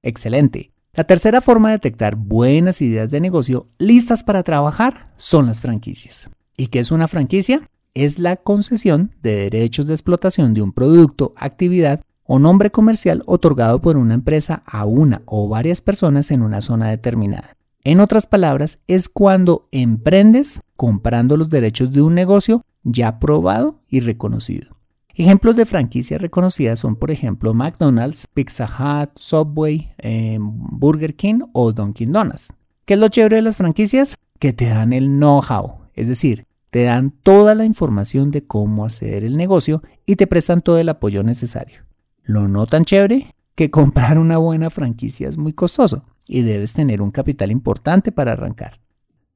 Excelente. 0.00 0.70
La 0.92 1.02
tercera 1.02 1.40
forma 1.40 1.70
de 1.70 1.78
detectar 1.78 2.14
buenas 2.14 2.80
ideas 2.80 3.10
de 3.10 3.20
negocio 3.20 3.66
listas 3.78 4.22
para 4.22 4.44
trabajar 4.44 5.12
son 5.16 5.46
las 5.46 5.60
franquicias. 5.60 6.30
¿Y 6.56 6.68
qué 6.68 6.78
es 6.78 6.92
una 6.92 7.08
franquicia? 7.08 7.62
Es 7.94 8.20
la 8.20 8.36
concesión 8.36 9.12
de 9.22 9.50
derechos 9.50 9.88
de 9.88 9.94
explotación 9.94 10.54
de 10.54 10.62
un 10.62 10.72
producto, 10.72 11.34
actividad 11.36 12.00
o 12.28 12.38
nombre 12.38 12.70
comercial 12.70 13.22
otorgado 13.26 13.80
por 13.80 13.96
una 13.96 14.12
empresa 14.12 14.62
a 14.66 14.84
una 14.84 15.22
o 15.24 15.48
varias 15.48 15.80
personas 15.80 16.30
en 16.30 16.42
una 16.42 16.60
zona 16.60 16.90
determinada. 16.90 17.56
En 17.84 18.00
otras 18.00 18.26
palabras, 18.26 18.80
es 18.86 19.08
cuando 19.08 19.66
emprendes 19.72 20.60
comprando 20.76 21.38
los 21.38 21.48
derechos 21.48 21.90
de 21.90 22.02
un 22.02 22.14
negocio 22.14 22.62
ya 22.82 23.18
probado 23.18 23.80
y 23.88 24.00
reconocido. 24.00 24.76
Ejemplos 25.14 25.56
de 25.56 25.64
franquicias 25.64 26.20
reconocidas 26.20 26.78
son, 26.78 26.96
por 26.96 27.10
ejemplo, 27.10 27.54
McDonald's, 27.54 28.26
Pizza 28.26 28.66
Hut, 28.66 29.10
Subway, 29.16 29.90
eh, 29.96 30.36
Burger 30.38 31.16
King 31.16 31.40
o 31.54 31.72
Dunkin' 31.72 32.12
Donuts. 32.12 32.52
¿Qué 32.84 32.94
es 32.94 33.00
lo 33.00 33.08
chévere 33.08 33.36
de 33.36 33.42
las 33.42 33.56
franquicias? 33.56 34.16
Que 34.38 34.52
te 34.52 34.66
dan 34.66 34.92
el 34.92 35.06
know-how, 35.06 35.78
es 35.94 36.08
decir, 36.08 36.44
te 36.68 36.84
dan 36.84 37.10
toda 37.10 37.54
la 37.54 37.64
información 37.64 38.30
de 38.30 38.46
cómo 38.46 38.84
hacer 38.84 39.24
el 39.24 39.38
negocio 39.38 39.82
y 40.04 40.16
te 40.16 40.26
prestan 40.26 40.60
todo 40.60 40.78
el 40.78 40.90
apoyo 40.90 41.22
necesario. 41.22 41.87
Lo 42.28 42.46
no 42.46 42.66
tan 42.66 42.84
chévere 42.84 43.34
que 43.54 43.70
comprar 43.72 44.18
una 44.18 44.36
buena 44.36 44.68
franquicia 44.68 45.28
es 45.28 45.38
muy 45.38 45.54
costoso 45.54 46.04
y 46.26 46.42
debes 46.42 46.74
tener 46.74 47.00
un 47.00 47.10
capital 47.10 47.50
importante 47.50 48.12
para 48.12 48.32
arrancar. 48.32 48.80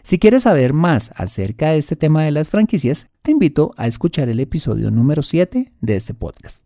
Si 0.03 0.19
quieres 0.19 0.43
saber 0.43 0.75
más 0.75 1.11
acerca 1.17 1.71
de 1.71 1.79
este 1.79 1.97
tema 1.97 2.23
de 2.23 2.33
las 2.33 2.51
franquicias, 2.51 3.09
te 3.23 3.31
invito 3.31 3.73
a 3.79 3.87
escuchar 3.87 4.29
el 4.29 4.41
episodio 4.41 4.91
número 4.91 5.23
7 5.23 5.73
de 5.81 5.97
este 5.97 6.13
podcast. 6.13 6.65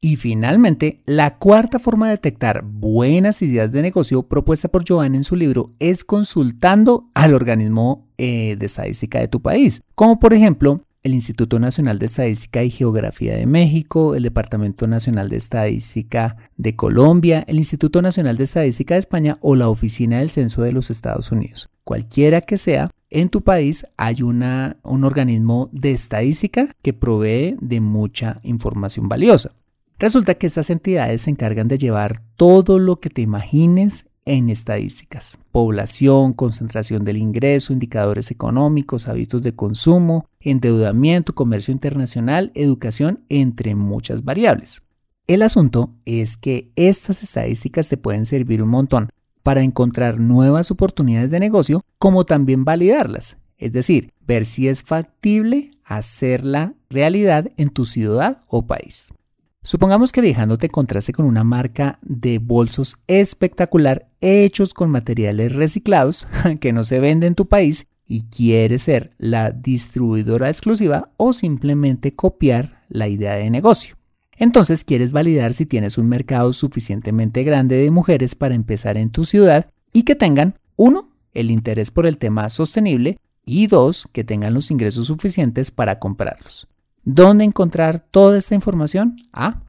Y 0.00 0.16
finalmente, 0.16 1.02
la 1.04 1.36
cuarta 1.36 1.78
forma 1.78 2.06
de 2.06 2.12
detectar 2.12 2.62
buenas 2.64 3.42
ideas 3.42 3.70
de 3.72 3.82
negocio 3.82 4.22
propuesta 4.22 4.68
por 4.68 4.84
Joan 4.88 5.16
en 5.16 5.24
su 5.24 5.36
libro 5.36 5.74
es 5.80 6.02
consultando 6.04 7.10
al 7.12 7.34
organismo 7.34 8.08
eh, 8.16 8.56
de 8.58 8.66
estadística 8.66 9.18
de 9.18 9.28
tu 9.28 9.42
país, 9.42 9.82
como 9.94 10.18
por 10.18 10.32
ejemplo 10.32 10.80
el 11.06 11.14
Instituto 11.14 11.58
Nacional 11.58 11.98
de 11.98 12.06
Estadística 12.06 12.62
y 12.62 12.70
Geografía 12.70 13.36
de 13.36 13.46
México, 13.46 14.14
el 14.14 14.24
Departamento 14.24 14.86
Nacional 14.86 15.28
de 15.28 15.36
Estadística 15.36 16.36
de 16.56 16.76
Colombia, 16.76 17.44
el 17.46 17.58
Instituto 17.58 18.02
Nacional 18.02 18.36
de 18.36 18.44
Estadística 18.44 18.94
de 18.94 19.00
España 19.00 19.38
o 19.40 19.54
la 19.54 19.68
Oficina 19.68 20.18
del 20.18 20.30
Censo 20.30 20.62
de 20.62 20.72
los 20.72 20.90
Estados 20.90 21.30
Unidos. 21.32 21.70
Cualquiera 21.84 22.40
que 22.40 22.56
sea, 22.56 22.90
en 23.08 23.28
tu 23.28 23.42
país 23.42 23.86
hay 23.96 24.22
una, 24.22 24.78
un 24.82 25.04
organismo 25.04 25.70
de 25.72 25.92
estadística 25.92 26.68
que 26.82 26.92
provee 26.92 27.56
de 27.60 27.80
mucha 27.80 28.40
información 28.42 29.08
valiosa. 29.08 29.52
Resulta 29.98 30.34
que 30.34 30.46
estas 30.46 30.70
entidades 30.70 31.22
se 31.22 31.30
encargan 31.30 31.68
de 31.68 31.78
llevar 31.78 32.20
todo 32.36 32.78
lo 32.78 33.00
que 33.00 33.10
te 33.10 33.22
imagines 33.22 34.06
en 34.26 34.50
estadísticas. 34.50 35.38
Población, 35.52 36.34
concentración 36.34 37.04
del 37.04 37.16
ingreso, 37.16 37.72
indicadores 37.72 38.30
económicos, 38.30 39.08
hábitos 39.08 39.42
de 39.42 39.54
consumo, 39.54 40.28
endeudamiento, 40.40 41.34
comercio 41.34 41.72
internacional, 41.72 42.52
educación, 42.54 43.24
entre 43.30 43.74
muchas 43.74 44.24
variables. 44.24 44.82
El 45.26 45.42
asunto 45.42 45.94
es 46.04 46.36
que 46.36 46.70
estas 46.76 47.22
estadísticas 47.22 47.88
te 47.88 47.96
pueden 47.96 48.26
servir 48.26 48.62
un 48.62 48.68
montón 48.68 49.10
para 49.42 49.62
encontrar 49.62 50.20
nuevas 50.20 50.70
oportunidades 50.70 51.30
de 51.30 51.40
negocio, 51.40 51.82
como 51.98 52.26
también 52.26 52.64
validarlas, 52.64 53.38
es 53.58 53.72
decir, 53.72 54.12
ver 54.26 54.44
si 54.44 54.68
es 54.68 54.82
factible 54.82 55.70
hacerla 55.84 56.74
realidad 56.90 57.52
en 57.56 57.70
tu 57.70 57.86
ciudad 57.86 58.42
o 58.48 58.66
país. 58.66 59.12
Supongamos 59.66 60.12
que 60.12 60.20
viajando 60.20 60.58
te 60.58 60.66
encontraste 60.66 61.12
con 61.12 61.26
una 61.26 61.42
marca 61.42 61.98
de 62.00 62.38
bolsos 62.38 62.98
espectacular 63.08 64.08
hechos 64.20 64.72
con 64.72 64.90
materiales 64.90 65.56
reciclados 65.56 66.28
que 66.60 66.72
no 66.72 66.84
se 66.84 67.00
vende 67.00 67.26
en 67.26 67.34
tu 67.34 67.48
país 67.48 67.88
y 68.06 68.26
quieres 68.26 68.82
ser 68.82 69.10
la 69.18 69.50
distribuidora 69.50 70.46
exclusiva 70.46 71.10
o 71.16 71.32
simplemente 71.32 72.14
copiar 72.14 72.84
la 72.88 73.08
idea 73.08 73.34
de 73.34 73.50
negocio. 73.50 73.96
Entonces 74.36 74.84
quieres 74.84 75.10
validar 75.10 75.52
si 75.52 75.66
tienes 75.66 75.98
un 75.98 76.08
mercado 76.08 76.52
suficientemente 76.52 77.42
grande 77.42 77.74
de 77.74 77.90
mujeres 77.90 78.36
para 78.36 78.54
empezar 78.54 78.96
en 78.96 79.10
tu 79.10 79.24
ciudad 79.24 79.68
y 79.92 80.04
que 80.04 80.14
tengan, 80.14 80.60
uno, 80.76 81.10
el 81.32 81.50
interés 81.50 81.90
por 81.90 82.06
el 82.06 82.18
tema 82.18 82.50
sostenible 82.50 83.18
y 83.44 83.66
dos, 83.66 84.06
que 84.12 84.22
tengan 84.22 84.54
los 84.54 84.70
ingresos 84.70 85.08
suficientes 85.08 85.72
para 85.72 85.98
comprarlos. 85.98 86.68
¿Dónde 87.08 87.44
encontrar 87.44 88.04
toda 88.10 88.36
esta 88.36 88.56
información? 88.56 89.18
Ah, 89.32 89.62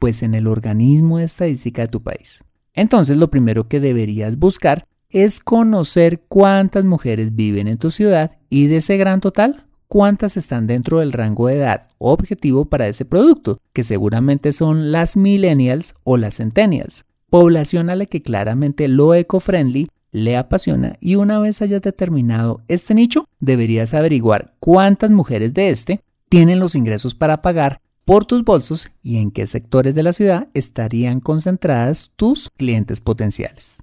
pues 0.00 0.24
en 0.24 0.34
el 0.34 0.48
organismo 0.48 1.18
de 1.18 1.24
estadística 1.24 1.82
de 1.82 1.88
tu 1.88 2.02
país. 2.02 2.42
Entonces 2.74 3.16
lo 3.16 3.30
primero 3.30 3.68
que 3.68 3.78
deberías 3.78 4.36
buscar 4.36 4.88
es 5.08 5.38
conocer 5.38 6.24
cuántas 6.26 6.84
mujeres 6.84 7.36
viven 7.36 7.68
en 7.68 7.78
tu 7.78 7.92
ciudad 7.92 8.38
y 8.48 8.66
de 8.66 8.78
ese 8.78 8.96
gran 8.96 9.20
total, 9.20 9.66
cuántas 9.86 10.36
están 10.36 10.66
dentro 10.66 10.98
del 10.98 11.12
rango 11.12 11.46
de 11.46 11.58
edad 11.58 11.90
objetivo 11.98 12.64
para 12.64 12.88
ese 12.88 13.04
producto, 13.04 13.60
que 13.72 13.84
seguramente 13.84 14.52
son 14.52 14.90
las 14.90 15.16
millennials 15.16 15.94
o 16.02 16.16
las 16.16 16.38
centennials, 16.38 17.04
población 17.28 17.88
a 17.88 17.94
la 17.94 18.06
que 18.06 18.20
claramente 18.20 18.88
lo 18.88 19.14
eco-friendly 19.14 19.88
le 20.10 20.36
apasiona 20.36 20.96
y 20.98 21.14
una 21.14 21.38
vez 21.38 21.62
hayas 21.62 21.82
determinado 21.82 22.62
este 22.66 22.94
nicho, 22.94 23.26
deberías 23.38 23.94
averiguar 23.94 24.56
cuántas 24.58 25.12
mujeres 25.12 25.54
de 25.54 25.70
este 25.70 26.00
tienen 26.30 26.60
los 26.60 26.76
ingresos 26.76 27.16
para 27.16 27.42
pagar 27.42 27.82
por 28.04 28.24
tus 28.24 28.44
bolsos 28.44 28.88
y 29.02 29.18
en 29.18 29.32
qué 29.32 29.46
sectores 29.48 29.96
de 29.96 30.04
la 30.04 30.12
ciudad 30.12 30.48
estarían 30.54 31.20
concentradas 31.20 32.12
tus 32.16 32.50
clientes 32.56 33.00
potenciales. 33.00 33.82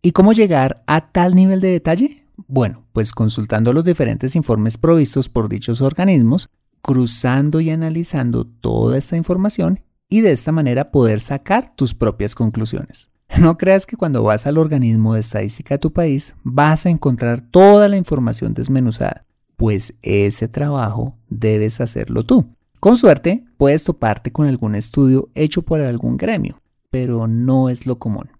¿Y 0.00 0.12
cómo 0.12 0.32
llegar 0.32 0.84
a 0.86 1.10
tal 1.10 1.34
nivel 1.34 1.60
de 1.60 1.72
detalle? 1.72 2.24
Bueno, 2.46 2.84
pues 2.92 3.10
consultando 3.10 3.72
los 3.72 3.84
diferentes 3.84 4.36
informes 4.36 4.78
provistos 4.78 5.28
por 5.28 5.48
dichos 5.48 5.80
organismos, 5.80 6.48
cruzando 6.82 7.60
y 7.60 7.70
analizando 7.70 8.46
toda 8.46 8.96
esta 8.96 9.16
información 9.16 9.80
y 10.08 10.20
de 10.20 10.30
esta 10.30 10.52
manera 10.52 10.92
poder 10.92 11.20
sacar 11.20 11.74
tus 11.74 11.94
propias 11.94 12.36
conclusiones. 12.36 13.08
No 13.38 13.58
creas 13.58 13.86
que 13.86 13.96
cuando 13.96 14.22
vas 14.22 14.46
al 14.46 14.56
organismo 14.56 15.14
de 15.14 15.20
estadística 15.20 15.74
de 15.74 15.80
tu 15.80 15.92
país 15.92 16.36
vas 16.44 16.86
a 16.86 16.90
encontrar 16.90 17.40
toda 17.40 17.88
la 17.88 17.96
información 17.96 18.54
desmenuzada 18.54 19.26
pues 19.58 19.94
ese 20.02 20.46
trabajo 20.46 21.18
debes 21.28 21.80
hacerlo 21.80 22.24
tú. 22.24 22.46
Con 22.78 22.96
suerte, 22.96 23.44
puedes 23.56 23.82
toparte 23.82 24.30
con 24.30 24.46
algún 24.46 24.76
estudio 24.76 25.30
hecho 25.34 25.62
por 25.62 25.80
algún 25.80 26.16
gremio, 26.16 26.62
pero 26.90 27.26
no 27.26 27.68
es 27.68 27.84
lo 27.84 27.98
común. 27.98 28.30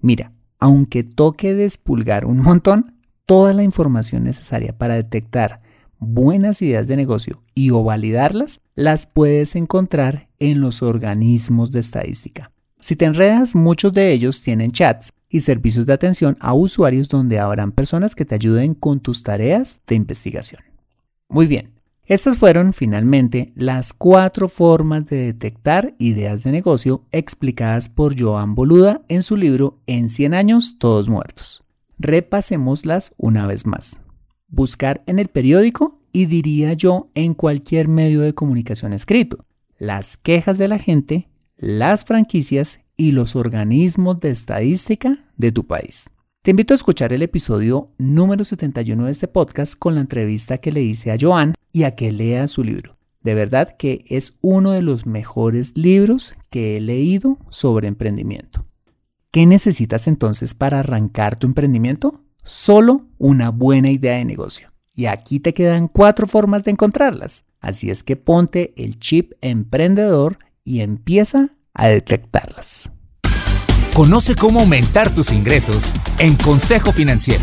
Mira, 0.00 0.32
aunque 0.60 1.02
toque 1.02 1.54
despulgar 1.54 2.24
un 2.24 2.38
montón, 2.38 2.94
toda 3.26 3.52
la 3.54 3.64
información 3.64 4.22
necesaria 4.22 4.78
para 4.78 4.94
detectar 4.94 5.62
buenas 5.98 6.62
ideas 6.62 6.86
de 6.86 6.96
negocio 6.96 7.42
y 7.56 7.70
o 7.70 7.82
validarlas, 7.82 8.60
las 8.76 9.04
puedes 9.04 9.56
encontrar 9.56 10.28
en 10.38 10.60
los 10.60 10.82
organismos 10.82 11.72
de 11.72 11.80
estadística. 11.80 12.52
Si 12.78 12.94
te 12.94 13.04
enredas, 13.04 13.56
muchos 13.56 13.92
de 13.92 14.12
ellos 14.12 14.40
tienen 14.42 14.70
chats 14.70 15.12
y 15.28 15.40
servicios 15.40 15.86
de 15.86 15.94
atención 15.94 16.36
a 16.38 16.54
usuarios 16.54 17.08
donde 17.08 17.40
habrán 17.40 17.72
personas 17.72 18.14
que 18.14 18.24
te 18.24 18.36
ayuden 18.36 18.74
con 18.74 19.00
tus 19.00 19.24
tareas 19.24 19.80
de 19.88 19.96
investigación. 19.96 20.67
Muy 21.28 21.46
bien, 21.46 21.78
estas 22.04 22.38
fueron 22.38 22.72
finalmente 22.72 23.52
las 23.54 23.92
cuatro 23.92 24.48
formas 24.48 25.04
de 25.04 25.26
detectar 25.26 25.94
ideas 25.98 26.42
de 26.42 26.52
negocio 26.52 27.04
explicadas 27.12 27.90
por 27.90 28.18
Joan 28.18 28.54
Boluda 28.54 29.02
en 29.08 29.22
su 29.22 29.36
libro 29.36 29.78
En 29.86 30.08
100 30.08 30.32
años, 30.32 30.76
todos 30.78 31.10
muertos. 31.10 31.64
Repasémoslas 31.98 33.14
una 33.18 33.46
vez 33.46 33.66
más. 33.66 34.00
Buscar 34.48 35.02
en 35.04 35.18
el 35.18 35.28
periódico 35.28 36.00
y 36.12 36.24
diría 36.24 36.72
yo 36.72 37.10
en 37.14 37.34
cualquier 37.34 37.88
medio 37.88 38.22
de 38.22 38.32
comunicación 38.32 38.94
escrito. 38.94 39.44
Las 39.78 40.16
quejas 40.16 40.56
de 40.56 40.68
la 40.68 40.78
gente, 40.78 41.28
las 41.58 42.06
franquicias 42.06 42.80
y 42.96 43.12
los 43.12 43.36
organismos 43.36 44.18
de 44.20 44.30
estadística 44.30 45.26
de 45.36 45.52
tu 45.52 45.66
país. 45.66 46.10
Te 46.48 46.52
invito 46.52 46.72
a 46.72 46.76
escuchar 46.76 47.12
el 47.12 47.20
episodio 47.20 47.90
número 47.98 48.42
71 48.42 49.04
de 49.04 49.12
este 49.12 49.28
podcast 49.28 49.78
con 49.78 49.94
la 49.94 50.00
entrevista 50.00 50.56
que 50.56 50.72
le 50.72 50.80
hice 50.80 51.12
a 51.12 51.18
Joan 51.20 51.52
y 51.74 51.82
a 51.82 51.94
que 51.94 52.10
lea 52.10 52.48
su 52.48 52.64
libro. 52.64 52.96
De 53.20 53.34
verdad 53.34 53.76
que 53.76 54.06
es 54.08 54.38
uno 54.40 54.70
de 54.70 54.80
los 54.80 55.04
mejores 55.04 55.76
libros 55.76 56.34
que 56.48 56.78
he 56.78 56.80
leído 56.80 57.36
sobre 57.50 57.86
emprendimiento. 57.86 58.64
¿Qué 59.30 59.44
necesitas 59.44 60.08
entonces 60.08 60.54
para 60.54 60.78
arrancar 60.78 61.38
tu 61.38 61.46
emprendimiento? 61.46 62.24
Solo 62.44 63.04
una 63.18 63.50
buena 63.50 63.90
idea 63.90 64.16
de 64.16 64.24
negocio. 64.24 64.72
Y 64.94 65.04
aquí 65.04 65.40
te 65.40 65.52
quedan 65.52 65.86
cuatro 65.86 66.26
formas 66.26 66.64
de 66.64 66.70
encontrarlas. 66.70 67.44
Así 67.60 67.90
es 67.90 68.02
que 68.02 68.16
ponte 68.16 68.72
el 68.82 68.98
chip 68.98 69.32
emprendedor 69.42 70.38
y 70.64 70.80
empieza 70.80 71.50
a 71.74 71.88
detectarlas. 71.88 72.90
Conoce 73.98 74.36
cómo 74.36 74.60
aumentar 74.60 75.12
tus 75.12 75.32
ingresos 75.32 75.92
en 76.20 76.36
Consejo 76.36 76.92
Financiero. 76.92 77.42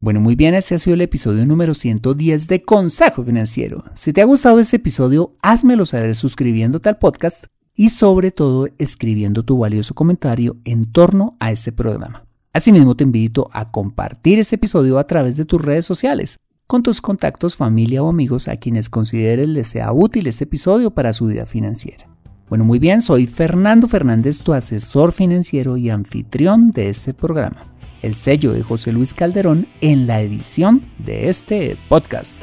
Bueno, 0.00 0.18
muy 0.18 0.34
bien, 0.34 0.54
este 0.54 0.74
ha 0.74 0.78
sido 0.78 0.94
el 0.94 1.02
episodio 1.02 1.44
número 1.44 1.74
110 1.74 2.48
de 2.48 2.62
Consejo 2.62 3.22
Financiero. 3.22 3.84
Si 3.92 4.14
te 4.14 4.22
ha 4.22 4.24
gustado 4.24 4.58
este 4.58 4.76
episodio, 4.76 5.36
házmelo 5.42 5.84
saber 5.84 6.14
suscribiéndote 6.14 6.88
al 6.88 6.96
podcast 6.96 7.44
y 7.74 7.90
sobre 7.90 8.30
todo 8.30 8.68
escribiendo 8.78 9.42
tu 9.42 9.58
valioso 9.58 9.94
comentario 9.94 10.56
en 10.64 10.90
torno 10.90 11.36
a 11.38 11.52
este 11.52 11.70
programa. 11.70 12.24
Asimismo, 12.54 12.94
te 12.94 13.04
invito 13.04 13.50
a 13.52 13.70
compartir 13.70 14.38
este 14.38 14.56
episodio 14.56 14.98
a 14.98 15.06
través 15.06 15.36
de 15.36 15.44
tus 15.44 15.60
redes 15.60 15.84
sociales 15.84 16.38
con 16.66 16.82
tus 16.82 17.02
contactos, 17.02 17.56
familia 17.56 18.02
o 18.02 18.08
amigos 18.08 18.48
a 18.48 18.56
quienes 18.56 18.88
consideres 18.88 19.48
les 19.48 19.66
sea 19.66 19.92
útil 19.92 20.28
este 20.28 20.44
episodio 20.44 20.92
para 20.92 21.12
su 21.12 21.26
vida 21.26 21.44
financiera. 21.44 22.08
Bueno, 22.50 22.64
muy 22.64 22.80
bien, 22.80 23.00
soy 23.00 23.28
Fernando 23.28 23.86
Fernández, 23.86 24.40
tu 24.40 24.52
asesor 24.52 25.12
financiero 25.12 25.76
y 25.76 25.88
anfitrión 25.88 26.72
de 26.72 26.88
este 26.88 27.14
programa. 27.14 27.62
El 28.02 28.16
sello 28.16 28.50
de 28.50 28.64
José 28.64 28.90
Luis 28.90 29.14
Calderón 29.14 29.68
en 29.80 30.08
la 30.08 30.20
edición 30.20 30.82
de 30.98 31.28
este 31.28 31.76
podcast. 31.88 32.42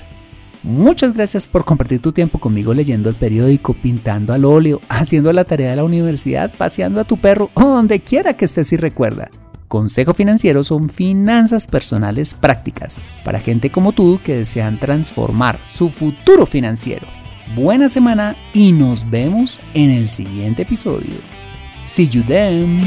Muchas 0.63 1.13
gracias 1.13 1.45
por 1.45 1.65
compartir 1.65 2.01
tu 2.01 2.13
tiempo 2.13 2.39
conmigo 2.39 2.73
leyendo 2.73 3.09
el 3.09 3.15
periódico, 3.15 3.73
pintando 3.73 4.31
al 4.31 4.45
óleo, 4.45 4.79
haciendo 4.87 5.33
la 5.33 5.43
tarea 5.43 5.71
de 5.71 5.75
la 5.75 5.83
universidad, 5.83 6.53
paseando 6.57 7.01
a 7.01 7.03
tu 7.03 7.17
perro 7.17 7.49
o 7.53 7.61
donde 7.65 7.99
quiera 7.99 8.37
que 8.37 8.45
estés 8.45 8.71
y 8.71 8.77
recuerda. 8.77 9.29
Consejo 9.67 10.13
Financiero 10.13 10.63
son 10.63 10.87
finanzas 10.87 11.67
personales 11.67 12.33
prácticas 12.33 13.01
para 13.25 13.39
gente 13.39 13.71
como 13.71 13.91
tú 13.91 14.21
que 14.23 14.37
desean 14.37 14.79
transformar 14.79 15.59
su 15.69 15.89
futuro 15.89 16.45
financiero 16.45 17.16
buena 17.55 17.89
semana 17.89 18.35
y 18.53 18.71
nos 18.71 19.09
vemos 19.09 19.59
en 19.73 19.91
el 19.91 20.09
siguiente 20.09 20.63
episodio. 20.63 21.15
See 21.83 22.07
you 22.07 22.23
then. 22.23 22.81